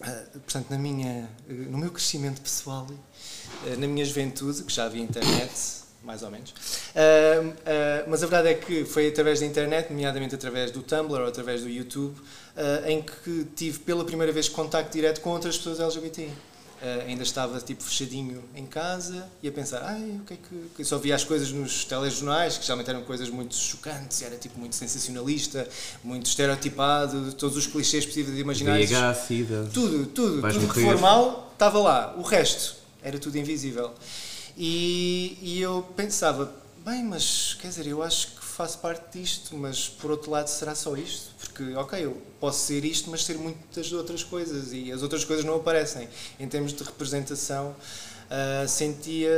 [0.00, 2.86] ah, portanto, na minha, no meu crescimento pessoal,
[3.78, 5.52] na minha juventude, que já havia internet,
[6.04, 6.52] mais ou menos,
[6.94, 11.20] ah, ah, mas a verdade é que foi através da internet, nomeadamente através do Tumblr
[11.20, 12.14] ou através do YouTube,
[12.56, 16.30] ah, em que tive pela primeira vez contacto direto com outras pessoas LGBTI.
[16.82, 20.82] Uh, ainda estava tipo fechadinho em casa e a pensar, ai, o que é que.
[20.82, 24.58] eu só via as coisas nos telejornais, que geralmente eram coisas muito chocantes, era tipo
[24.58, 25.68] muito sensacionalista,
[26.02, 28.64] muito estereotipado, todos os clichês possíveis e.
[28.64, 29.70] VIH, SIDA.
[29.72, 32.16] Tudo, tudo, Vais tudo que for mal estava lá.
[32.18, 33.92] O resto era tudo invisível.
[34.56, 39.88] E, e eu pensava, bem, mas quer dizer, eu acho que faço parte disto, mas
[39.88, 41.34] por outro lado será só isto?
[41.38, 45.44] Porque, ok, eu posso ser isto, mas ser muitas outras coisas e as outras coisas
[45.44, 46.08] não aparecem.
[46.38, 47.74] Em termos de representação,
[48.30, 49.30] ah, sentia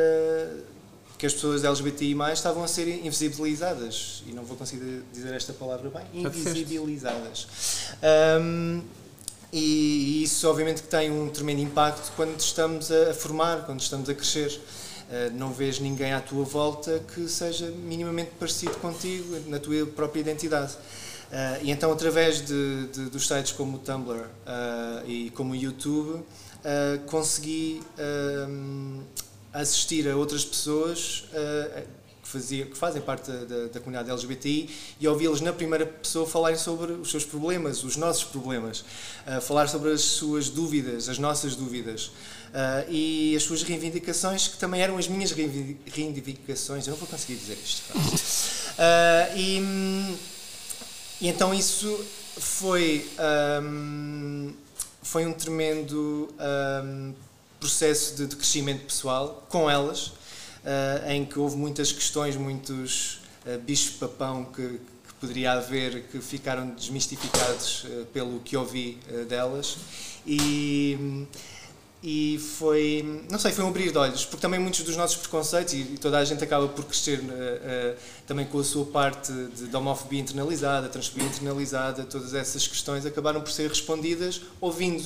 [1.19, 4.23] que as pessoas LGBTI estavam a ser invisibilizadas.
[4.27, 6.23] E não vou conseguir dizer esta palavra bem.
[6.23, 7.49] Invisibilizadas.
[8.03, 8.83] Ahm,
[9.53, 14.15] e isso obviamente que tem um tremendo impacto quando estamos a formar, quando estamos a
[14.15, 14.61] crescer.
[15.09, 20.21] Uh, não vês ninguém à tua volta que seja minimamente parecido contigo, na tua própria
[20.21, 20.73] identidade.
[20.73, 25.57] Uh, e então, através de, de- dos sites como o Tumblr uh, e como o
[25.57, 26.23] YouTube,
[27.07, 27.83] consegui
[29.53, 31.25] assistir a outras pessoas
[32.23, 36.59] que, fazia, que fazem parte da- da comunidade LGBTI e ouvi-los na primeira pessoa falarem
[36.59, 38.81] sobre os seus problemas, os nossos problemas,
[39.27, 42.11] uh, falar sobre as suas dúvidas, as nossas dúvidas.
[42.55, 46.87] Uh, e as suas reivindicações, que também eram as minhas reivi- reivindicações.
[46.87, 47.83] Eu não vou conseguir dizer isto.
[47.93, 50.17] Uh, e,
[51.21, 52.05] e então isso
[52.37, 53.11] foi,
[53.63, 54.55] hum,
[55.03, 56.33] foi um tremendo
[56.85, 57.13] hum,
[57.59, 63.21] processo de, de crescimento pessoal com elas, uh, em que houve muitas questões, muitos
[63.67, 69.77] bichos-papão que, que poderia haver que ficaram desmistificados pelo que ouvi delas.
[70.27, 71.27] E,
[72.07, 75.73] e foi, não sei, foi um abrir de olhos, porque também muitos dos nossos preconceitos,
[75.73, 77.95] e, e toda a gente acaba por crescer eh, eh,
[78.27, 83.41] também com a sua parte de, de homofobia internalizada, transfobia internalizada, todas essas questões acabaram
[83.41, 85.03] por ser respondidas ouvindo,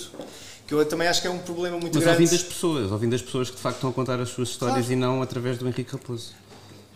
[0.66, 2.20] que eu também acho que é um problema muito Mas grande.
[2.20, 4.86] ouvindo as pessoas, ouvindo as pessoas que de facto estão a contar as suas histórias
[4.86, 4.92] Claro.
[4.92, 6.32] e não através do Henrique Raposo.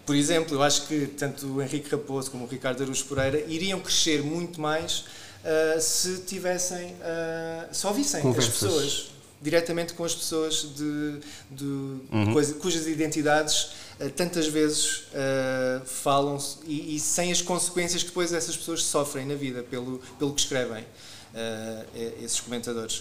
[0.04, 3.78] Por exemplo, eu acho que tanto o Henrique Raposo como o Ricardo Aruz Pereira iriam
[3.78, 5.04] crescer muito mais
[5.44, 8.52] ah, se tivessem, ah, se ouvissem Conversas.
[8.52, 11.18] as pessoas diretamente com as pessoas de,
[11.50, 12.32] de Uhum.
[12.32, 18.32] coisa- cujas identidades ah, tantas vezes ah, falam e, e sem as consequências que depois
[18.32, 20.84] essas pessoas sofrem na vida pelo, pelo que escrevem.
[21.34, 22.98] uh, esses comentadores.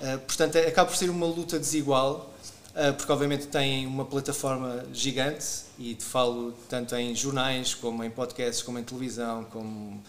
[0.00, 2.32] Uh, portanto, é, acaba por ser uma luta desigual,
[2.76, 5.44] uh, porque obviamente têm uma plataforma gigante,
[5.80, 10.00] e te falo tanto em jornais, como em podcasts, como em televisão, como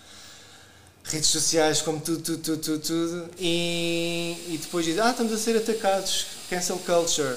[1.03, 3.29] redes sociais, como tudo, tudo, tudo, tudo, tudo.
[3.39, 7.35] E, e depois dizem, ah, estamos a ser atacados, cancel culture.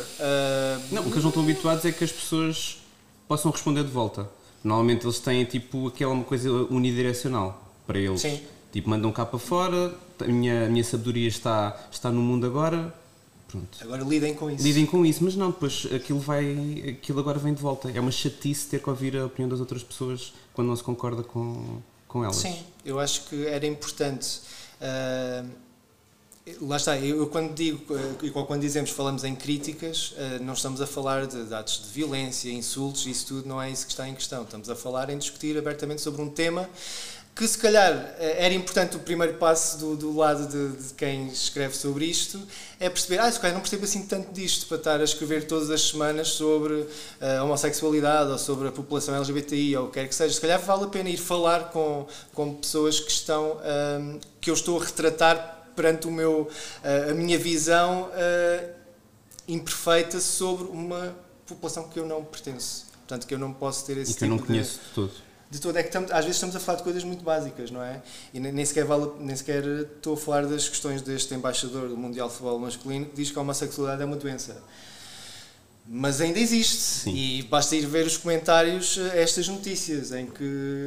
[0.90, 2.78] Não, o que eles não estão habituados é que as pessoas
[3.28, 4.28] possam responder de volta.
[4.62, 8.20] Normalmente eles têm tipo aquela coisa unidirecional para eles.
[8.20, 8.40] Sim.
[8.72, 12.92] Tipo, mandam cá para fora, a minha, a minha sabedoria está, está no mundo agora.
[13.48, 13.78] Pronto.
[13.80, 14.64] Agora lidem com isso.
[14.64, 16.96] Lidem com isso, mas não, depois aquilo vai.
[16.98, 17.90] aquilo agora vem de volta.
[17.94, 21.22] É uma chatice ter que ouvir a opinião das outras pessoas quando não se concorda
[21.22, 22.36] com, com elas.
[22.36, 24.40] Sim, eu acho que era importante.
[24.80, 25.48] Uh,
[26.60, 27.82] lá está, eu, quando digo,
[28.22, 32.50] e quando dizemos falamos em críticas, uh, não estamos a falar de, atos de violência,
[32.50, 34.42] insultos, isso tudo não é isso que está em questão.
[34.42, 36.68] Estamos a falar em discutir abertamente sobre um tema
[37.36, 41.28] que se calhar eh, era importante o primeiro passo do, do lado de, de, quem
[41.28, 42.40] escreve sobre isto,
[42.80, 45.70] é perceber, ah, se calhar não percebo assim tanto disto para estar a escrever todas
[45.70, 46.86] as semanas sobre
[47.20, 50.32] a homossexualidade ou sobre a população LGBTI ou o que quer que seja.
[50.32, 53.58] Se calhar vale a pena ir falar com, com pessoas que estão,
[54.00, 58.70] um, que eu estou a retratar perante o meu, uh, a minha visão uh,
[59.46, 61.14] imperfeita sobre uma
[61.46, 62.86] população que eu não pertenço.
[63.06, 64.94] Portanto, que eu não posso ter esse e que tipo eu não conheço de, de
[64.94, 67.82] todo de todo é que às vezes estamos a falar de coisas muito básicas, não
[67.82, 68.02] é?
[68.34, 72.26] E nem sequer, vale, nem sequer estou a falar das questões deste embaixador do Mundial
[72.26, 74.60] de Futebol Masculino que diz que a homossexualidade é uma doença.
[75.88, 77.14] Mas ainda existe Sim.
[77.14, 80.42] e basta ir ver os comentários a estas notícias em que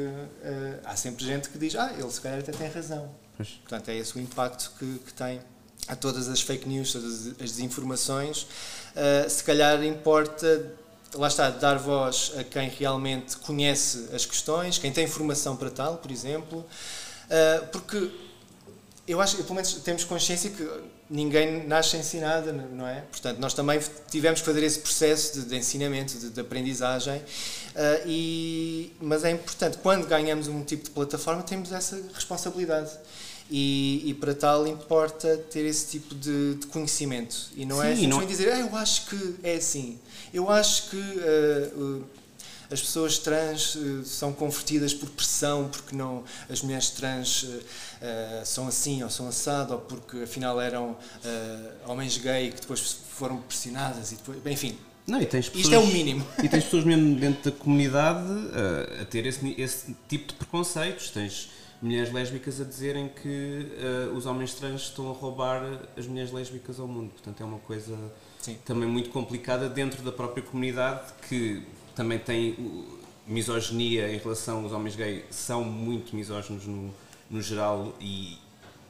[0.08, 3.10] uh, há sempre gente que diz ah, ele se calhar até tem razão.
[3.38, 3.48] Pois.
[3.62, 5.40] Portanto, é esse o impacto que, que tem
[5.88, 8.44] a todas as fake news, todas as desinformações.
[8.44, 10.66] Uh, se calhar importa
[11.16, 15.98] lá está, dar voz a quem realmente conhece as questões, quem tem formação para tal,
[15.98, 18.12] por exemplo, uh, porque
[19.08, 20.70] eu acho pelo menos temos consciência que
[21.10, 23.02] ninguém nasce ensinado, não é?
[23.02, 23.80] Portanto, nós também
[24.12, 27.24] tivemos que fazer esse processo de, de ensinamento, de, de aprendizagem, uh,
[28.06, 32.92] e, mas é importante, quando ganhamos um tipo de plataforma, temos essa responsabilidade.
[33.52, 37.92] E, e, para tal importa ter esse tipo de, de conhecimento e não é Sim,
[37.92, 38.28] é simplesmente não...
[38.28, 39.98] dizer ah, eu acho que é assim
[40.32, 42.04] eu acho que uh,
[42.70, 47.48] as pessoas trans uh, são convertidas por pressão porque não as mulheres trans
[48.46, 50.96] são assim ou são assado ou porque afinal eram
[51.88, 54.78] homens gay que depois foram pressionadas e depois enfim
[55.10, 56.26] não, e tens pessoas, Isto é o mínimo.
[56.44, 58.28] E tens pessoas mesmo dentro da comunidade
[59.02, 61.10] a ter esse, esse tipo de preconceitos.
[61.10, 61.50] Tens
[61.82, 63.68] mulheres lésbicas a dizerem que
[64.10, 65.62] uh, os homens trans estão a roubar
[65.98, 67.12] as mulheres lésbicas ao mundo.
[67.12, 67.98] Portanto, é uma coisa
[68.40, 68.58] Sim.
[68.66, 71.64] também muito complicada dentro da própria comunidade que
[71.96, 72.86] também tem
[73.26, 76.94] misoginia em relação aos homens gays, são muito misóginos no,
[77.30, 78.38] no geral e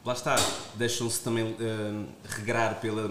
[0.06, 0.36] lá está,
[0.76, 3.08] deixam-se também uh, regrar pela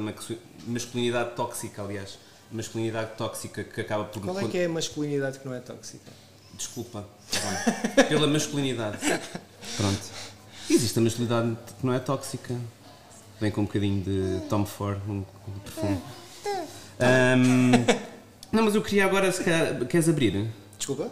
[0.66, 2.18] masculinidade tóxica, aliás.
[2.50, 4.22] Masculinidade tóxica que acaba por.
[4.22, 6.10] Qual é que é a masculinidade que não é tóxica?
[6.54, 8.98] Desculpa, tá pela masculinidade.
[9.76, 10.00] Pronto.
[10.70, 12.54] Existe a masculinidade que não é tóxica.
[13.40, 15.98] Vem com um bocadinho de Tom Ford, um, um perfume.
[17.00, 17.70] Um,
[18.50, 20.48] não, mas eu queria agora, se calhar, queres abrir?
[20.76, 21.10] Desculpa?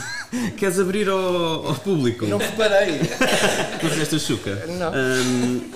[0.58, 2.26] queres abrir ao, ao público?
[2.26, 2.98] Não reparei.
[3.80, 4.66] Com esta chuca?
[4.66, 4.92] Não.
[4.92, 5.70] Um,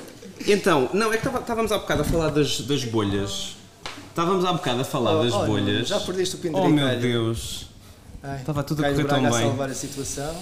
[0.47, 3.57] então, não, é que estávamos há bocado a falar das, das bolhas.
[4.09, 5.88] Estávamos há bocado a falar oh, das oh, bolhas.
[5.88, 6.66] Já perdeste o pendrive.
[6.66, 7.66] Oh meu Deus.
[8.38, 9.29] Estava tudo a correr tão bem.
[9.29, 10.35] a salvar a situação.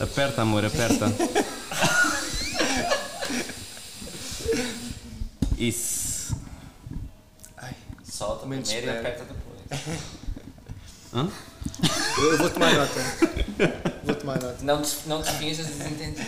[0.00, 1.06] Aperta, amor, aperta.
[5.58, 6.34] Isso.
[7.56, 7.74] Ai,
[8.04, 9.60] Solta primeiro e aperta depois.
[11.14, 11.28] Hã?
[12.18, 13.00] Eu vou tomar nota.
[14.04, 14.58] Vou tomar nota.
[14.62, 16.26] Não te, não te finjas desentendido.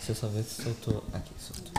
[0.00, 1.04] Se eu só ver se soltou.
[1.12, 1.72] Aqui, soltou.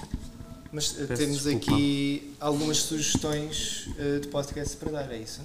[0.72, 1.72] Mas uh, temos desculpa.
[1.72, 5.42] aqui algumas sugestões uh, de podcast para dar, é isso?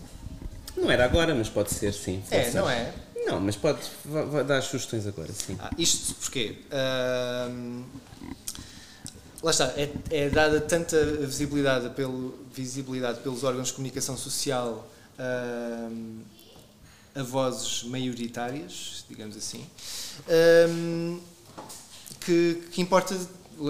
[0.77, 2.23] Não era agora, mas pode ser sim.
[2.31, 2.93] É, não é?
[3.29, 3.81] Não, mas pode
[4.47, 5.57] dar sugestões agora, sim.
[5.61, 6.57] Ah, isto porquê?
[6.73, 7.85] Uh,
[9.43, 14.89] lá está, é, é, dada tanta visibilidade, pelo, visibilidade pelos órgãos de comunicação social
[15.19, 16.21] uh,
[17.15, 19.67] a vozes maioritárias, digamos assim,
[20.27, 21.21] uh,
[22.21, 23.15] que, que importa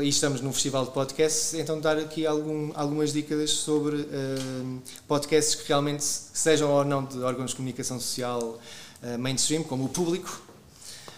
[0.03, 5.55] e estamos num festival de podcasts, então dar aqui algum, algumas dicas sobre uh, podcasts
[5.55, 8.61] que realmente sejam ou não de órgãos de comunicação social
[9.03, 10.43] uh, mainstream, como o público,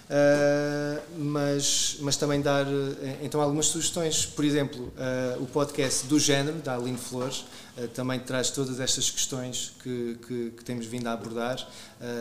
[0.06, 2.66] uh, mas, mas também dar
[3.22, 4.26] então algumas sugestões.
[4.26, 4.92] Por exemplo,
[5.40, 7.44] o podcast do género, da Aline Flores,
[7.94, 11.66] também traz todas estas questões que, que, que temos vindo a abordar,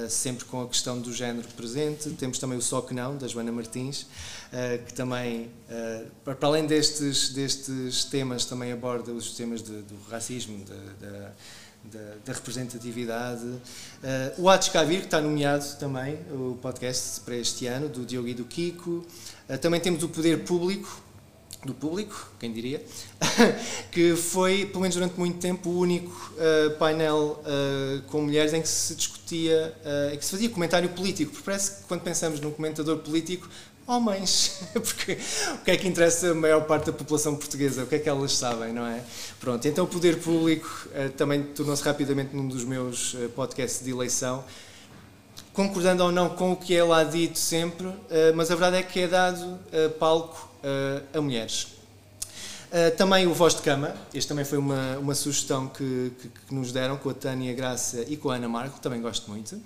[0.07, 2.11] sempre com a questão do género presente.
[2.11, 4.05] Temos também o Só Que Não, da Joana Martins.
[4.49, 9.95] uh, que também, uh, para além destes, destes temas, também aborda os temas de, do
[10.09, 11.27] racismo, de, de,
[11.91, 13.43] da, da, representatividade.
[13.45, 13.59] Uh,
[14.39, 18.33] o Atos Cavir, que está nomeado também, o podcast para este ano, do Diogo e
[18.33, 19.05] do Kiko.
[19.49, 21.01] Uh, também temos o Poder Público,
[21.65, 22.81] do público, quem diria,
[23.91, 28.61] que foi, pelo menos durante muito tempo, o único uh, painel uh, com mulheres em
[28.61, 32.39] que se discutia, uh, em que se fazia comentário político, porque parece que quando pensamos
[32.39, 33.49] num comentador político,
[33.89, 35.17] homens, porque
[35.55, 38.07] o que é que interessa a maior parte da população portuguesa, o que é que
[38.07, 39.01] elas sabem, não é?
[39.39, 40.87] Pronto, então o poder público
[41.17, 44.43] também tornou-se rapidamente num dos meus podcasts de eleição,
[45.53, 47.87] concordando ou não com o que é lá dito sempre,
[48.35, 49.57] mas a verdade é que é dado
[49.97, 50.49] palco
[51.11, 51.78] a mulheres.
[52.69, 56.53] Uh, também o Voz de Cama, este também foi uma, uma sugestão que, que, que,
[56.53, 59.61] nos deram com a Tânia Graça e com a Ana Marco, também gosto muito, uh,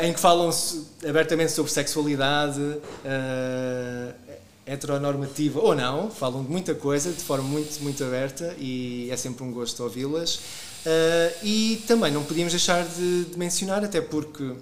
[0.02, 0.48] em que falam
[1.06, 4.14] abertamente sobre sexualidade, uh,
[4.64, 9.44] heteronormativa ou não, falam de muita coisa de forma muito, muito aberta e é sempre
[9.44, 10.40] um gosto ouvi-las.
[10.80, 14.56] Uh, e também não podíamos deixar de, de mencionar, até porque uh,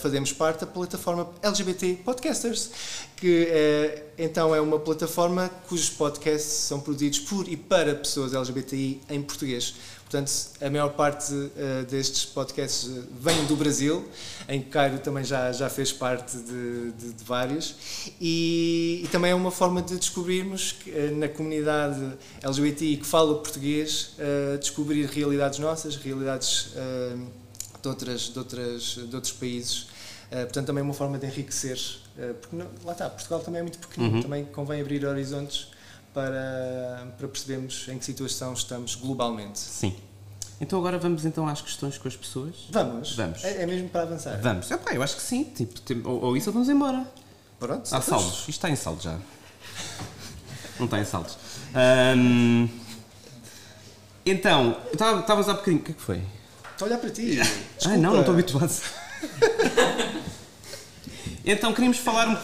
[0.00, 2.70] fazemos parte da plataforma LGBT Podcasters,
[3.16, 9.00] que uh, então é uma plataforma cujos podcasts são produzidos por e para pessoas LGBTI
[9.10, 9.74] em português.
[10.10, 14.08] Portanto, a maior parte uh, destes podcasts vem do Brasil,
[14.48, 17.76] em que Cairo também já, já fez parte de, de, de vários,
[18.20, 23.36] e, e, também é uma forma de descobrirmos que, uh, na comunidade LGBTI que fala
[23.36, 26.72] português, uh, descobrir realidades nossas, realidades
[27.80, 29.86] de, outras, de, outras, de outros países.
[30.28, 31.78] portanto, também é uma forma de enriquecer,
[32.40, 34.22] porque não, lá está, Portugal também é muito pequenino, uhum.
[34.22, 35.68] também convém abrir horizontes
[36.12, 39.58] para, para percebermos em que situação estamos globalmente.
[39.58, 39.96] Sim.
[40.60, 42.54] Então agora vamos então às questões com as pessoas?
[42.70, 43.16] Vamos.
[43.16, 43.42] Vamos.
[43.44, 44.38] É, é mesmo para avançar?
[44.42, 44.70] Vamos.
[44.70, 45.44] Epá, eu acho que sim.
[45.44, 47.06] Tipo, tem, ou, ou, isso ou vamos embora.
[47.58, 47.94] Pronto.
[47.94, 48.40] Há saldos.
[48.40, 49.18] Isto está em saldo já.
[50.78, 51.38] Não está em saldos.
[52.16, 52.68] Um,
[54.24, 55.80] então, estávamos há bocadinho.
[55.80, 56.22] O que é que foi?
[56.72, 57.38] Estou a olhar para ti.
[57.86, 58.72] Ah, não, não estou habituado.
[61.44, 62.42] então, queríamos falar,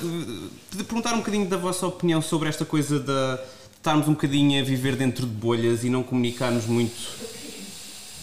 [0.70, 3.38] perguntar um bocadinho da vossa opinião sobre esta coisa da
[3.86, 6.96] estarmos um bocadinho a viver dentro de bolhas e não comunicarmos muito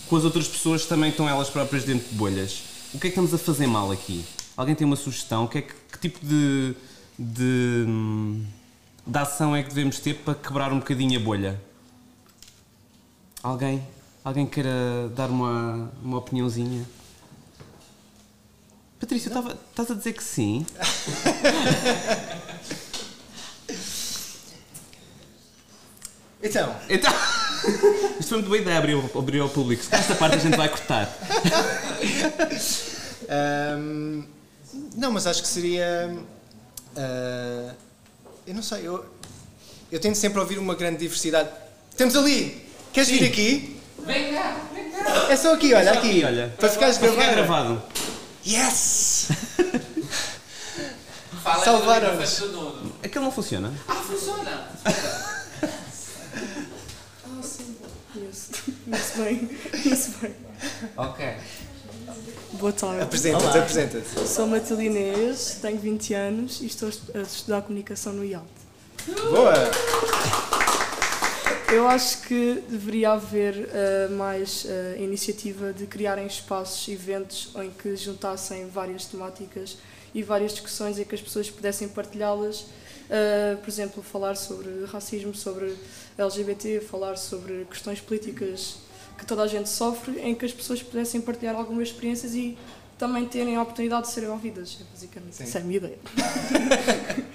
[0.09, 2.63] com as outras pessoas também estão elas próprias dentro de bolhas.
[2.93, 4.25] O que é que estamos a fazer mal aqui?
[4.57, 5.47] Alguém tem uma sugestão?
[5.47, 6.75] Que, é que, que tipo de,
[7.17, 7.85] de,
[9.07, 11.61] de ação é que devemos ter para quebrar um bocadinho a bolha?
[13.41, 13.81] Alguém?
[14.21, 16.85] Alguém queira dar uma, uma opiniãozinha?
[18.99, 19.31] Patrícia,
[19.69, 20.65] estás a dizer que sim?
[26.43, 26.75] Então.
[26.89, 27.13] Então.
[28.19, 29.83] Isto foi muito boa ideia abrir, abrir ao público.
[29.89, 31.09] Esta parte a gente vai cortar.
[33.77, 34.23] Um,
[34.97, 36.13] não, mas acho que seria.
[36.95, 37.73] Uh,
[38.45, 39.05] eu não sei, eu,
[39.91, 41.49] eu tento sempre ouvir uma grande diversidade.
[41.95, 42.61] Temos ali!
[42.91, 43.17] Queres Sim.
[43.17, 43.81] vir aqui?
[44.05, 45.27] Vem cá, vem cá!
[45.29, 46.09] É só aqui, olha, aqui.
[46.09, 46.53] aqui olha.
[46.59, 47.11] Para ficares para.
[47.11, 47.81] Ficar gravado.
[48.45, 49.29] Yes!
[51.63, 52.43] Salvaram-nos.
[53.03, 53.73] Aquilo não funciona?
[53.87, 54.69] Ah, funciona!
[58.93, 59.49] Isso bem,
[59.91, 60.33] isso bem.
[60.95, 61.25] Ok.
[62.53, 63.01] Boa tarde.
[63.01, 64.27] Apresenta-te, apresenta-te.
[64.27, 68.45] Sou Matilde Inês, tenho 20 anos e estou a estudar comunicação no IALT.
[69.31, 69.53] Boa!
[71.73, 77.95] Eu acho que deveria haver uh, mais uh, iniciativa de criarem espaços, eventos em que
[77.95, 79.77] juntassem várias temáticas
[80.13, 82.61] e várias discussões em que as pessoas pudessem partilhá-las.
[82.61, 85.75] Uh, por exemplo, falar sobre racismo, sobre
[86.15, 88.82] LGBT, falar sobre questões políticas
[89.23, 92.57] que toda a gente sofre, em que as pessoas pudessem partilhar algumas experiências e
[92.97, 94.77] também terem a oportunidade de serem ouvidas.
[94.79, 95.43] É basicamente, sim.
[95.43, 95.97] essa é a minha ideia.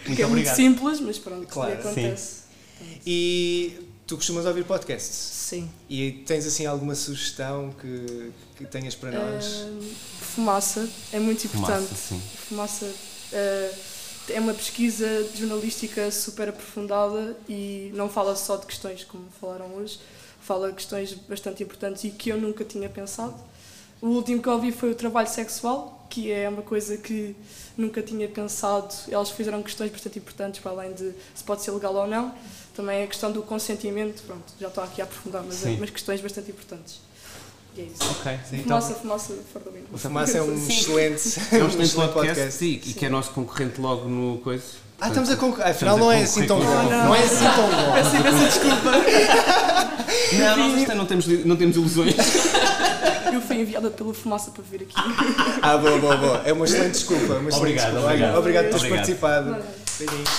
[0.06, 0.30] muito é obrigado.
[0.30, 2.42] muito simples, mas pronto, claro, acontece.
[2.78, 3.00] Sim.
[3.06, 5.14] E tu costumas ouvir podcasts?
[5.14, 5.68] Sim.
[5.88, 9.46] E tens assim alguma sugestão que, que tenhas para nós?
[9.46, 9.82] Uh,
[10.20, 11.88] fumaça é muito importante.
[11.88, 12.22] Fumaça, sim.
[12.48, 13.78] fumaça uh,
[14.30, 19.98] é uma pesquisa jornalística super aprofundada e não fala só de questões como falaram hoje,
[20.48, 23.34] fala questões bastante importantes e que eu nunca tinha pensado.
[24.00, 27.36] O último que ouvi foi o trabalho sexual, que é uma coisa que
[27.76, 28.94] nunca tinha pensado.
[29.06, 32.34] Eles fizeram questões bastante importantes, para além de se pode ser legal ou não.
[32.74, 36.20] Também a questão do consentimento, pronto, já estou aqui a aprofundar, mas é umas questões
[36.20, 37.00] bastante importantes.
[37.78, 38.10] E é isso.
[38.10, 38.62] Ok, sim.
[38.64, 40.72] Fumaça, então, fumaça, fora O Fumaça é um sim.
[40.72, 42.52] excelente, é um excelente podcast, podcast.
[42.52, 44.64] Sim, e que é nosso concorrente logo no coisa.
[45.00, 45.68] Ah, estamos a concorrer.
[45.68, 46.64] Afinal, não é assim tão bom.
[46.64, 47.92] Não, é assim tão bom.
[47.92, 48.90] Peço imensa desculpa.
[50.32, 52.14] Não, nós não temos, não temos ilusões.
[53.32, 54.94] Eu fui enviada pela fumaça para vir aqui.
[55.62, 56.42] Ah, boa, boa, boa.
[56.44, 57.34] É uma excelente desculpa.
[57.34, 58.08] Uma excelente Obrigado, desculpa.
[58.08, 58.38] obrigado.
[58.38, 59.18] Obrigado por teres Obrigado.
[59.20, 59.56] participado.
[59.98, 60.30] Beijinhos.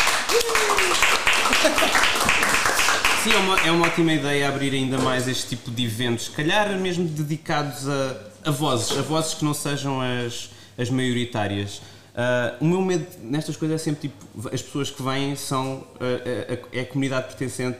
[3.24, 6.32] Sim, é uma, é uma ótima ideia abrir ainda mais este tipo de eventos, se
[6.32, 8.15] calhar mesmo dedicados a,
[8.45, 11.82] a vozes, a vozes que não sejam as, as maioritárias.
[12.15, 16.03] Ah, o meu medo nestas coisas é sempre tipo, as pessoas que vêm são ah,
[16.05, 17.80] a, a- é a comunidade pertencente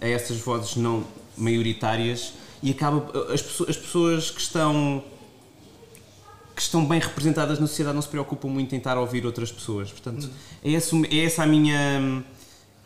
[0.00, 1.04] a essas vozes não
[1.36, 2.32] maioritárias
[2.62, 5.04] e acaba as pessoas, as pessoas que estão
[6.56, 9.52] que estão bem representadas na sociedade não se preocupam muito em estar a ouvir outras
[9.52, 9.92] pessoas.
[9.92, 10.28] Portanto,
[10.64, 12.24] é, esse, é essa a minha.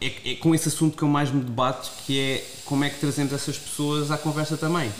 [0.02, 2.98] É, é com esse assunto que eu mais me debato, que é como é que
[2.98, 4.92] trazemos essas pessoas à conversa também.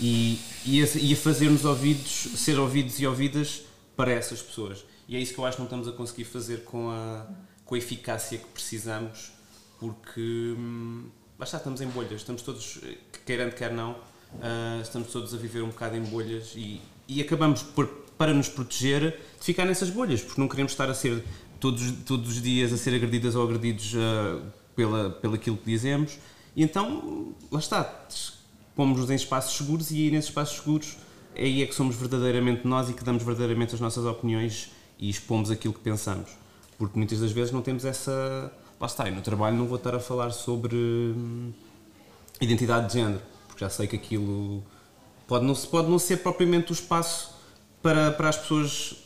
[0.00, 3.62] E, e, a, e a fazer-nos ouvidos, ser ouvidos e ouvidas
[3.96, 4.84] para essas pessoas.
[5.06, 7.26] E é isso que eu acho que não estamos a conseguir fazer com a,
[7.64, 9.30] com a eficácia que precisamos,
[9.78, 10.20] porque
[10.58, 12.80] hum, lá está, estamos em bolhas, estamos todos,
[13.24, 13.96] queirando quer não,
[14.40, 17.86] ah, estamos todos a viver um bocado em bolhas e, e acabamos por,
[18.16, 21.24] para nos proteger de ficar nessas bolhas, porque não queremos estar a ser
[21.62, 24.42] todos, todos os dias a ser agredidas ou agredidos ah,
[24.74, 26.18] pela, pelo que dizemos.
[26.56, 27.84] E então, lá está,
[28.74, 30.96] pomos-nos em espaços seguros e aí nesses espaços seguros
[31.36, 35.50] aí é que somos verdadeiramente nós e que damos verdadeiramente as nossas opiniões e expomos
[35.50, 36.30] aquilo que pensamos.
[36.76, 38.52] Porque muitas das vezes não temos essa.
[38.80, 41.52] Lá está, e no trabalho não vou estar a falar sobre hum,
[42.40, 44.64] identidade de género, porque já sei que aquilo
[45.28, 47.32] pode não, pode não ser propriamente o espaço
[47.80, 49.01] para, para as pessoas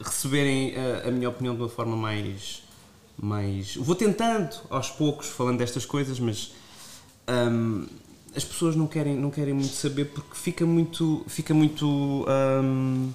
[0.00, 2.62] receberem a, a minha opinião de uma forma mais.
[3.16, 6.52] mais vou tentando aos poucos falando destas coisas, mas
[7.28, 7.86] hum,
[8.34, 12.24] as pessoas não querem, não querem muito saber porque fica muito, fica muito
[12.62, 13.10] hum,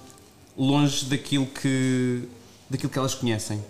[0.56, 2.22] longe daquilo que,
[2.68, 3.62] daquilo que elas conhecem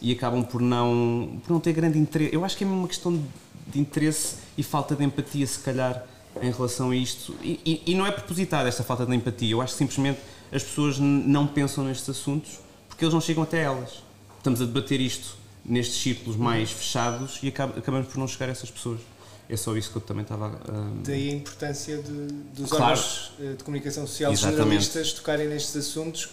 [0.00, 2.34] e acabam por não, por não ter grande interesse.
[2.34, 3.22] Eu acho que é uma questão
[3.66, 6.06] de interesse e falta de empatia, se calhar,
[6.40, 7.34] em relação a isto.
[7.42, 9.50] E, e- e não é propositado esta falta de empatia.
[9.50, 10.18] Eu acho que simplesmente
[10.52, 14.02] as pessoas não pensam nestes assuntos porque eles não chegam até elas.
[14.38, 18.52] Estamos a debater isto nestes círculos mais fechados e acab- acabamos por não chegar a
[18.52, 19.00] essas pessoas.
[19.48, 21.02] É só isso que eu também estava a.
[21.04, 22.10] Daí a importância de,
[22.54, 22.84] dos Claro.
[22.92, 24.58] órgãos eh, de comunicação social Exatamente.
[24.62, 26.28] jornalistas tocarem nestes assuntos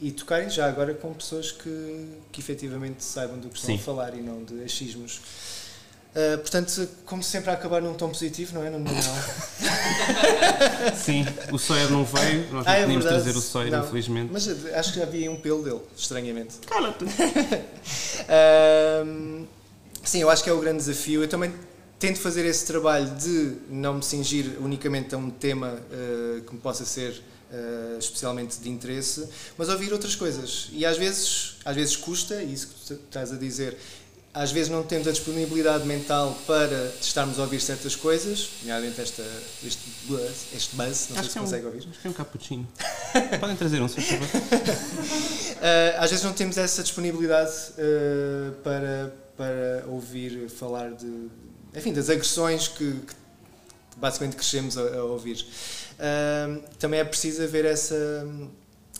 [0.00, 3.80] e tocarem já agora com pessoas que, que efetivamente saibam do que estão Sim.
[3.80, 5.20] a falar e não de achismos.
[6.10, 8.70] Uh, portanto, como sempre, a acabar num tom positivo, não é?
[8.70, 8.90] Não, não.
[10.96, 13.24] Sim, o Sawyer não veio, nós não Ah, é podíamos verdade.
[13.24, 13.84] trazer o Sawyer, Não.
[13.84, 14.30] infelizmente.
[14.32, 16.56] Mas eh, acho que já vi um pelo dele, estranhamente.
[16.66, 17.04] Cala-te!
[18.28, 19.44] Ahm,
[20.02, 21.22] sim, eu acho que é o grande desafio.
[21.22, 21.52] Eu também
[21.98, 26.60] tento fazer esse trabalho de não me cingir unicamente a um tema eh, que me
[26.60, 30.68] possa ser eh, especialmente de interesse, mas ouvir outras coisas.
[30.72, 33.76] E às vezes, às vezes custa, e isso que tu estás a dizer,
[34.32, 39.24] às vezes não temos a disponibilidade mental para estarmos a ouvir certas coisas, nomeadamente esta,
[39.64, 41.88] este buzz, este buzz, não sei Acho se que, é um, consegue ouvir.
[41.90, 42.68] acho que é um cappuccino.
[43.40, 44.28] Podem trazer um, se favor.
[44.28, 51.28] Uh, às vezes não temos essa disponibilidade uh, para, para ouvir falar de,
[51.74, 53.14] enfim, das agressões que, que
[53.96, 55.44] basicamente crescemos a, a ouvir.
[55.98, 58.28] Uh, também é preciso haver essa,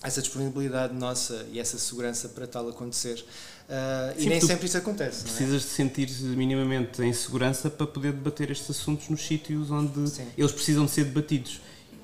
[0.03, 3.24] essa disponibilidade nossa e essa segurança para tal acontecer.
[3.71, 5.21] Uh, e Sim, nem tu sempre isso acontece.
[5.21, 5.23] É?
[5.25, 10.27] Precisas de sentir minimamente em segurança para poder debater estes assuntos nos sítios onde Sim.
[10.37, 11.61] eles precisam de ser debatidos.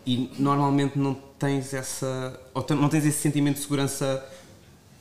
[0.07, 2.39] E normalmente não tens essa.
[2.55, 4.25] ou não tens esse sentimento de segurança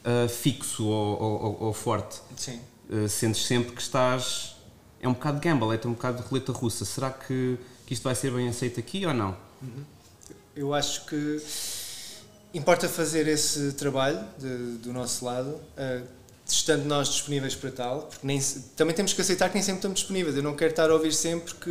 [0.03, 2.21] ah, fixo ou, ou- ou- forte.
[2.37, 2.59] Sim.
[2.87, 4.55] Uh, sentes sempre que estás.
[5.01, 6.85] É um bocado de gamble, é um bocado de roleta russa.
[6.85, 7.57] Será que,
[7.87, 9.35] que isto vai ser bem aceito aqui ou não?
[10.55, 11.41] Eu acho que
[12.53, 16.07] importa fazer esse trabalho de- do nosso lado, uh,
[16.47, 18.39] estando nós disponíveis para tal, porque nem,
[18.75, 20.35] também temos que aceitar que nem sempre estamos disponíveis.
[20.35, 21.69] Eu não quero estar a ouvir sempre que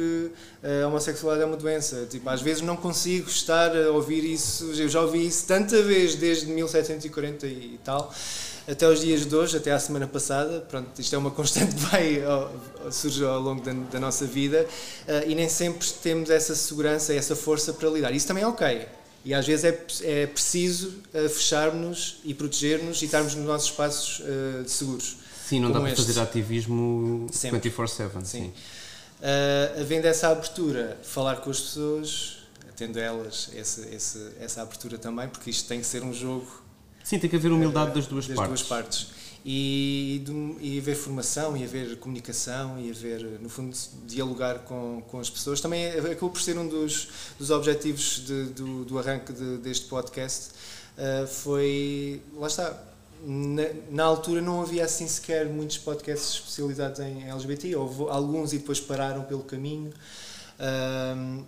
[0.62, 2.06] uh, a homossexualidade é uma doença.
[2.10, 6.16] Tipo, às vezes não consigo estar a ouvir isso, eu já ouvi isso tanta vez
[6.16, 8.12] desde 1740 e tal.
[8.66, 11.80] Até os dias de hoje, até à semana passada, pronto, isto é uma constante que
[11.82, 12.22] vai,
[12.90, 14.66] surge ao longo da, da nossa vida
[15.06, 18.12] uh, e nem sempre temos essa segurança, essa força para lidar.
[18.12, 18.86] Isso também é ok.
[19.24, 24.20] E às vezes é, é preciso uh, fecharmos e proteger-nos e estarmos nos nossos espaços
[24.20, 25.16] uh, seguros.
[25.48, 26.04] Sim, não dá para este.
[26.04, 27.70] fazer ativismo Sempre.
[27.70, 28.10] 24-7.
[28.10, 28.24] Sim.
[28.24, 28.52] Sim.
[29.20, 32.38] Uh, havendo essa abertura, falar com as pessoas,
[32.76, 36.64] tendo elas esse, esse, essa abertura também, porque isto tem que ser um jogo
[37.04, 38.60] Sim, tem que haver humildade das duas das partes.
[38.60, 39.06] duas partes.
[39.46, 40.24] E,
[40.60, 43.76] e haver formação, e haver comunicação, e haver, no fundo,
[44.06, 45.60] dialogar com, com as pessoas.
[45.60, 49.84] Também é- acabou por ser um dos, dos objetivos de- do, do arranque de- deste
[49.86, 50.52] podcast.
[50.96, 52.22] Uh, foi.
[52.38, 52.82] Lá está.
[53.26, 58.58] Na, na altura não havia assim sequer muitos podcasts especializados em LGBT, houve alguns e
[58.58, 59.92] depois pararam pelo caminho.
[60.56, 61.46] Portanto,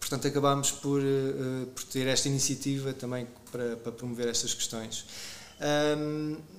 [0.00, 5.04] portanto acabámos por, uh, por ter esta iniciativa também para, para promover estas questões.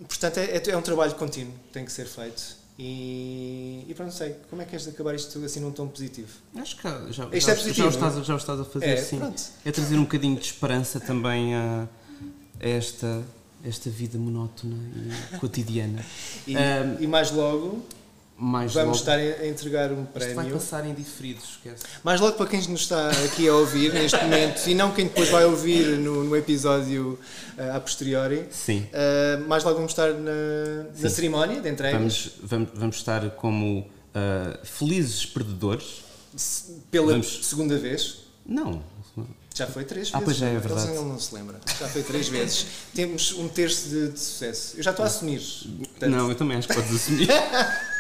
[0.08, 2.66] Portanto, é, é, um trabalho contínuo, tem que ser feito.
[2.78, 6.28] E, e pronto, sei, como é que és de acabar isto assim num tom positivo?
[6.56, 8.86] Acho que já, isto já, é positivo, já, o estás, já o estás a fazer,
[8.86, 9.18] é, sim.
[9.18, 9.42] Pronto.
[9.64, 11.88] É trazer um bocadinho de esperança também a,
[12.60, 13.24] a esta,
[13.64, 16.06] esta vida monótona e cotidiana.
[16.46, 17.82] E, um, e mais logo
[18.38, 20.30] mais vamos logo, estar a entregar um prémio.
[20.30, 21.84] Isto vai passar em diferido, esquece.
[22.04, 25.30] Mais logo para quem nos está aqui a ouvir neste momento e não quem depois
[25.30, 27.18] vai ouvir no, no episódio
[27.58, 28.46] uh, a posteriori.
[28.52, 28.88] Sim.
[28.92, 30.32] Uh, mais logo vamos estar na,
[31.00, 31.98] na cerimónia de entrega.
[31.98, 36.04] Vamos, vamos, vamos estar como uh, felizes perdedores.
[36.92, 37.46] Pela vamos...
[37.46, 38.26] segunda vez.
[38.46, 38.84] Não.
[39.56, 40.16] Já foi três vezes.
[40.16, 40.90] Ah, pois já é verdade.
[40.90, 41.62] Ele não se lembra.
[41.80, 42.66] Já foi três vezes.
[42.94, 44.76] Temos um terço de, de sucesso.
[44.76, 45.42] Eu já estou a assumir.
[45.78, 46.12] Portanto...
[46.12, 47.30] Não, eu também acho que podes assumir.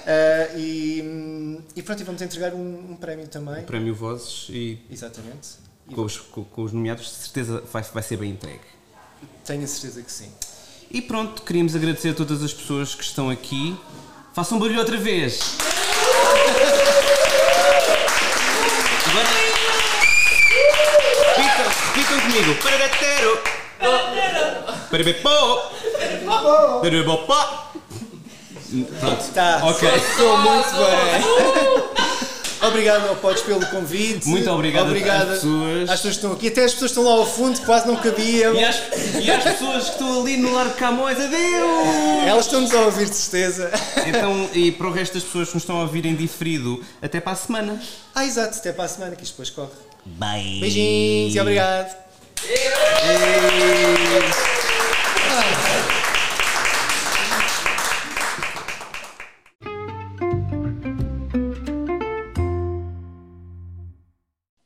[0.00, 3.62] uh, e, e, pronto, e vamos entregar um, um, prémio também.
[3.62, 4.78] Um prémio Vozes e.
[4.90, 5.58] Exatamente.
[5.94, 8.60] Com os, com, com os nomeados, de certeza vai, vai ser bem entregue.
[9.44, 10.30] Tenho a certeza que sim.
[10.90, 13.76] E pronto, queríamos agradecer a todas as pessoas que estão aqui.
[14.34, 15.56] Façam um barulho outra vez!
[19.10, 19.28] Agora.
[21.36, 22.62] Repitam, repitam comigo.
[22.62, 23.60] Paradatero!
[24.90, 25.72] Parabepó!
[26.82, 27.69] Parabepó!
[29.00, 29.24] Pronto.
[29.34, 29.60] Tá.
[29.64, 29.88] Ok.
[29.88, 32.00] Estou muito bem.
[32.62, 34.28] Obrigado ao Podes pelo convite.
[34.28, 35.88] Muito obrigado, obrigado às pessoas.
[35.88, 36.48] Às pessoas que estão aqui.
[36.48, 38.54] Até as pessoas que estão lá ao fundo, quase não cabiam.
[38.54, 38.76] E às,
[39.18, 42.26] e às pessoas que estão ali no Largo Camões, adeus!
[42.26, 43.70] Elas estão-nos a ouvir, de certeza.
[44.06, 47.18] Então, e para o resto das pessoas que nos estão a ouvir em diferido, até
[47.18, 47.80] para a semana.
[48.14, 49.70] Ah, exato, até para a semana, que isto depois corre.
[50.04, 50.60] Bye.
[50.60, 51.96] Beijinhos e obrigado.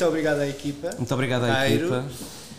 [0.00, 0.90] muito obrigado à equipa.
[0.96, 2.04] Muito obrigado à Cairo, equipa.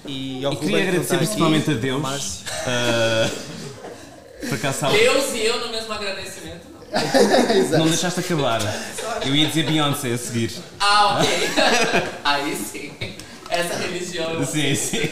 [0.05, 2.01] E, ao E queria agradecer principalmente aqui, a Deus.
[2.01, 2.45] Márcio.
[2.45, 6.67] Uh, por acaso Deus e eu no mesmo agradecimento.
[7.71, 7.79] Não.
[7.79, 8.61] não deixaste acabar.
[9.25, 10.51] Eu ia dizer Beyoncé a seguir.
[10.79, 11.29] Ah, ok.
[12.23, 12.91] Aí sim.
[13.49, 14.45] Essa religião.
[14.45, 15.09] Sim, sim.